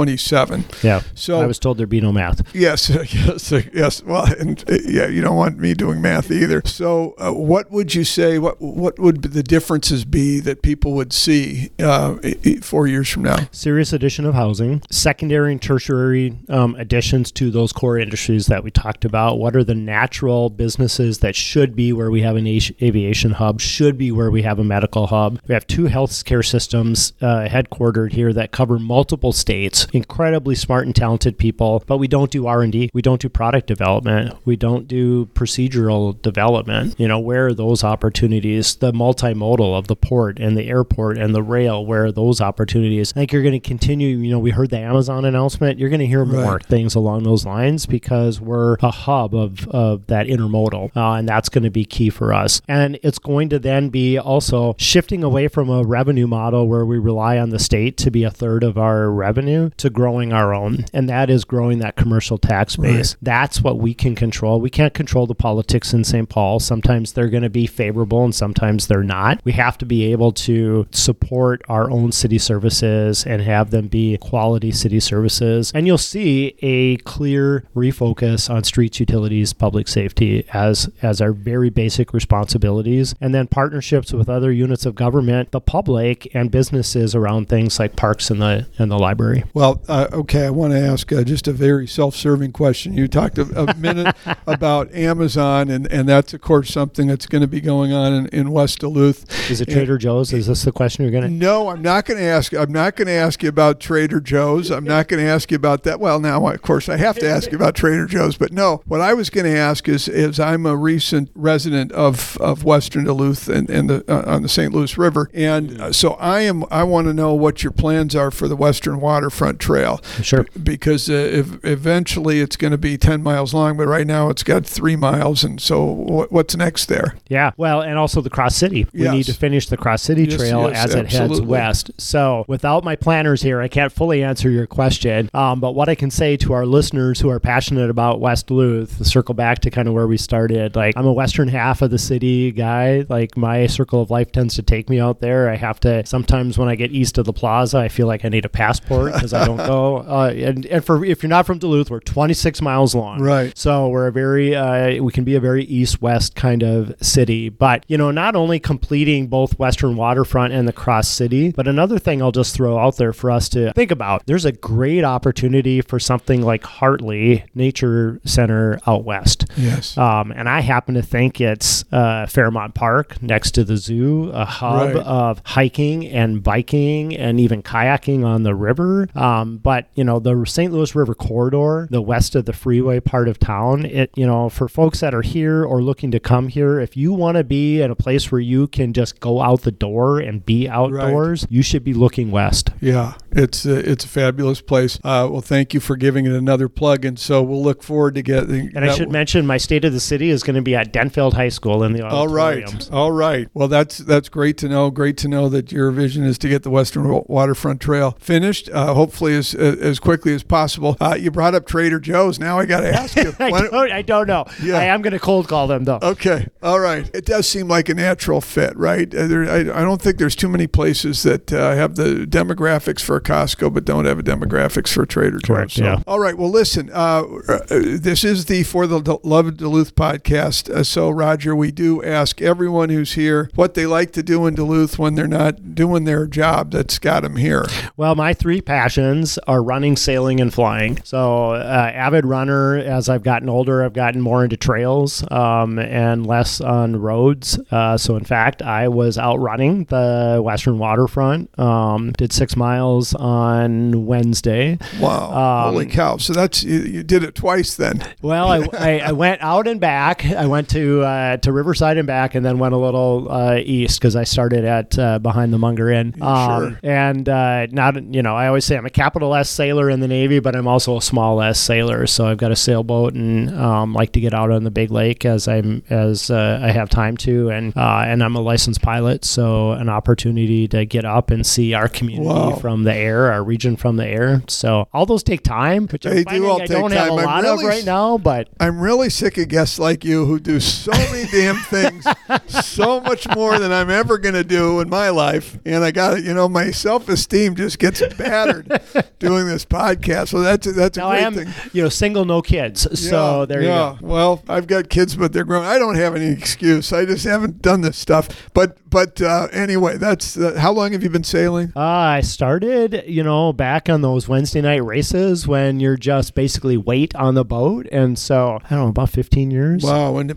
[0.07, 0.65] 2027.
[0.83, 1.03] yeah.
[1.15, 2.55] So I was told there'd be no math.
[2.55, 4.03] Yes, yes, yes.
[4.03, 6.63] Well, and yeah, you don't want me doing math either.
[6.65, 8.39] So, uh, what would you say?
[8.39, 12.17] What what would the differences be that people would see uh,
[12.63, 13.49] four years from now?
[13.53, 18.71] serious addition of housing, secondary and tertiary um, additions to those core industries that we
[18.71, 19.39] talked about.
[19.39, 23.99] What are the natural businesses that should be where we have an aviation hub, should
[23.99, 25.41] be where we have a medical hub?
[25.47, 29.87] We have two healthcare systems uh, headquartered here that cover multiple states.
[29.97, 32.91] Incredibly smart and talented people, but we don't do R and D.
[32.93, 34.35] We don't do product development.
[34.45, 36.95] We don't do procedural development.
[36.99, 38.77] You know, where are those opportunities?
[38.77, 41.85] The multimodal of the port and the airport and the rail.
[41.87, 43.13] Where are those opportunities?
[43.13, 44.09] I think you're going to continue.
[44.19, 45.79] You know, we heard the Amazon announcement.
[45.79, 46.67] You're going to hear more Right.
[46.67, 51.49] things along those lines because we're a hub of, of that intermodal, uh, and that's
[51.49, 52.61] going to be key for us.
[52.69, 56.99] And it's going to then be also shifting away from a revenue model where we
[56.99, 60.85] rely on the state to be a third of our revenue to growing our own.
[60.93, 63.15] And that is growing that commercial tax base.
[63.15, 63.17] Right.
[63.23, 64.61] That's what we can control.
[64.61, 66.29] We can't control the politics in St.
[66.29, 66.61] Paul.
[66.61, 69.41] Sometimes they're going to be favorable and sometimes they're not.
[69.45, 74.17] We have to be able to support our own city services and have them be
[74.19, 75.73] quality city services.
[75.75, 81.71] And you'll see a clear refocus on streets, utilities, public safety as as our very
[81.71, 87.49] basic responsibilities and then partnerships with other units of government, the public and businesses around
[87.49, 89.45] things like parks and the and the library.
[89.55, 92.95] Well, uh, okay, I want to ask uh, just a very self-serving question.
[92.95, 94.15] You talked a, a minute
[94.47, 98.27] about Amazon and and that's of course something that's going to be going on in,
[98.29, 99.51] in West Duluth.
[99.51, 100.33] Is it Trader and, Joe's?
[100.33, 102.97] Is this the question you're going to No, I'm not going to ask I'm not
[102.97, 104.71] going to ask you about Trader Joe's.
[104.71, 106.01] I'm not going to ask you about that.
[106.01, 108.83] Well, now of course I have to ask you about Trader Joe's, but no.
[108.87, 113.05] What I was going to ask is is I'm a recent resident of of Western
[113.05, 114.73] Duluth and, and the uh, on the St.
[114.73, 118.31] Louis River, and uh, so I am I want to know what your plans are
[118.31, 120.01] for the Western Waterfront Trail.
[120.23, 120.47] Sure.
[120.63, 124.43] Because uh, if eventually it's going to be 10 miles long, but right now it's
[124.43, 127.17] got three miles, and so what's next there?
[127.29, 127.53] Yeah.
[127.57, 128.87] Well, and also the Cross City.
[128.93, 129.13] We yes.
[129.13, 131.37] need to finish the Cross City Trail yes, yes, as it absolutely.
[131.37, 131.91] heads west.
[131.99, 135.31] So without my planners here, I can't fully answer your question.
[135.35, 139.07] Um, but what I can say to our listeners who are passionate about West Duluth,
[139.07, 140.77] circle back to kind of where we started.
[140.77, 143.05] Like I'm a western half of the city guy.
[143.09, 145.49] Like my circle of life tends to take me out there.
[145.51, 148.29] I have to sometimes when I get east of the plaza, I feel like I
[148.29, 149.97] need a passport because I don't go.
[149.99, 153.21] Uh, and, and for if you're not from Duluth, we're 26 miles long.
[153.21, 153.57] Right.
[153.57, 157.49] So we're a very uh, we can be a very east west kind of city.
[157.49, 161.99] But you know, not only completing both Western Waterfront and the Cross City, but another
[161.99, 164.27] thing I'll just throw out there for us to think about.
[164.27, 169.47] There's a great opportunity for something like Hartley Nature Center out west.
[169.57, 169.97] Yes.
[169.97, 174.45] Um, and I happen to think it's uh, Fairmount Park next to the zoo, a
[174.45, 175.05] hub right.
[175.05, 179.09] of hiking and biking and even kayaking on the river.
[179.15, 180.73] Um, Um, but you know, the St.
[180.73, 184.69] Louis River corridor, the west of the freeway part of town, it you know, for
[184.69, 187.91] folks that are here or looking to come here, if you want to be in
[187.91, 191.53] a place where you can just go out the door and be outdoors, right.
[191.53, 192.71] you should be looking west.
[192.81, 194.99] Yeah, it's a, it's a fabulous place.
[195.05, 198.23] Uh, well, thank you for giving it another plug, and so we'll look forward to
[198.23, 198.73] getting.
[198.75, 201.35] And I should mention my state of the city is going to be at Denfeld
[201.35, 202.11] High School in the auditorium.
[202.13, 203.49] All right, all right.
[203.55, 204.91] Well, that's that's great to know.
[204.91, 208.95] Great to know that your vision is to get the Western Waterfront Trail finished, uh,
[208.95, 210.97] hopefully as as quickly as possible.
[211.01, 212.39] Uh, you brought up Trader Joe's.
[212.39, 213.35] Now I got to ask you.
[213.39, 214.47] I, don't, I don't know.
[214.63, 214.79] Yeah.
[214.79, 215.99] I am going to cold call them though.
[216.03, 217.09] Okay, all right.
[217.15, 219.13] It does seem like a natural fit, right?
[219.15, 223.03] Uh, there, I, I don't think there's too many places that uh, have the demographics
[223.03, 225.75] for a Costco, but don't have a demographics for Trader Joe's.
[225.75, 225.85] So.
[225.85, 226.03] Yeah.
[226.07, 226.39] All right.
[226.39, 226.91] Well, listen.
[226.93, 230.71] Uh, uh, this is the For the Love of Duluth podcast.
[230.71, 234.55] Uh, so, Roger, we do ask everyone who's here what they like to do in
[234.55, 237.67] Duluth when they're not doing their job that's got them here.
[237.97, 241.03] Well, my three passions are running, sailing, and flying.
[241.03, 242.77] So, uh, avid runner.
[242.77, 247.59] As I've gotten older, I've gotten more into trails um, and less on roads.
[247.71, 251.59] Uh, so, in fact, I was out running the Western Waterfront.
[251.59, 254.79] Um, did six miles on Wednesday.
[255.01, 255.67] Wow!
[255.67, 256.17] Um, Holy cow!
[256.17, 258.03] So that's you, you, did it twice then.
[258.23, 260.25] Well, I, I, I, went out and back.
[260.25, 264.01] I went to uh, to Riverside and back, and then went a little uh, east
[264.01, 266.15] because I started at uh, behind the Munger Inn.
[266.21, 266.81] Um, sure.
[266.83, 270.09] And uh, not you know I always say I'm a capital S sailor in the
[270.09, 272.07] Navy, but I'm also a small S sailor.
[272.07, 275.25] So I've got a sailboat and um, like to get out on the big lake
[275.25, 279.25] as I'm as uh, I have time to, and uh, and I'm a licensed pilot,
[279.25, 282.57] so an opportunity to get up and see our community wow.
[282.57, 284.43] from the air, our region from the air.
[284.49, 286.99] So all those take time, which they do all I take don't time.
[286.99, 288.19] have a I'm lot really, of right now.
[288.19, 292.07] But I'm really sick of guests like you who do so many damn things,
[292.49, 296.23] so much more than I'm ever going to do in my life, and I got
[296.23, 298.81] you know my self esteem just gets battered
[299.19, 300.29] doing this podcast.
[300.29, 301.49] So that's that's a now great I am, thing.
[301.73, 302.87] You know, single, no kids.
[302.99, 303.95] So there yeah.
[303.95, 304.07] you go.
[304.07, 305.65] Well, I've got kids, but they're grown.
[305.65, 306.93] I don't have any excuse.
[306.93, 308.51] I just haven't done this stuff.
[308.55, 311.73] But but uh, anyway, that's uh, how long have you been sailing?
[311.77, 316.77] Uh, I started, you know, back on those Wednesday night races when you're just basically
[316.77, 319.83] weight on the boat, and so I don't know about 15 years.
[319.83, 320.35] Wow, and the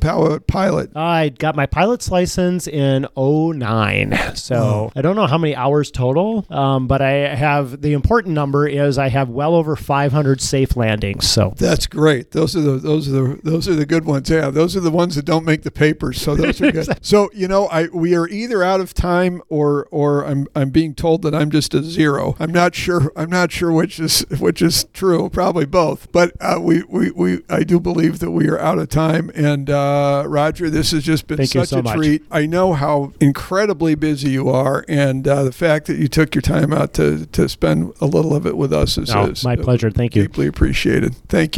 [0.48, 0.96] pilot.
[0.96, 4.36] I got my pilot's license in 09.
[4.36, 4.92] So oh.
[4.96, 8.98] I don't know how many hours total, um, but I have the important number is
[8.98, 11.30] I have well over 500 safe landings.
[11.30, 12.32] So that's great.
[12.32, 14.30] Those are the those are the those are the good ones.
[14.30, 16.22] Yeah, those are the ones that don't make the papers.
[16.22, 17.06] So those are good.
[17.06, 20.96] so you know, I we are either out of time or or I'm I'm being
[20.96, 22.36] told that I'm just a zero.
[22.40, 23.12] I'm not sure.
[23.16, 25.30] I'm not sure which is which is true.
[25.30, 26.10] Probably both.
[26.12, 29.30] But uh, we, we we I do believe that we are out of time.
[29.36, 31.96] And uh, Roger, this has just been Thank you such so a much.
[31.98, 32.24] treat.
[32.32, 36.42] I know how incredibly busy you are, and uh, the fact that you took your
[36.42, 39.56] time out to to spend a little of it with us is, No, is my
[39.58, 39.92] pleasure.
[39.92, 40.22] Thank you.
[40.24, 41.16] deeply appreciated.
[41.28, 41.58] Thank you.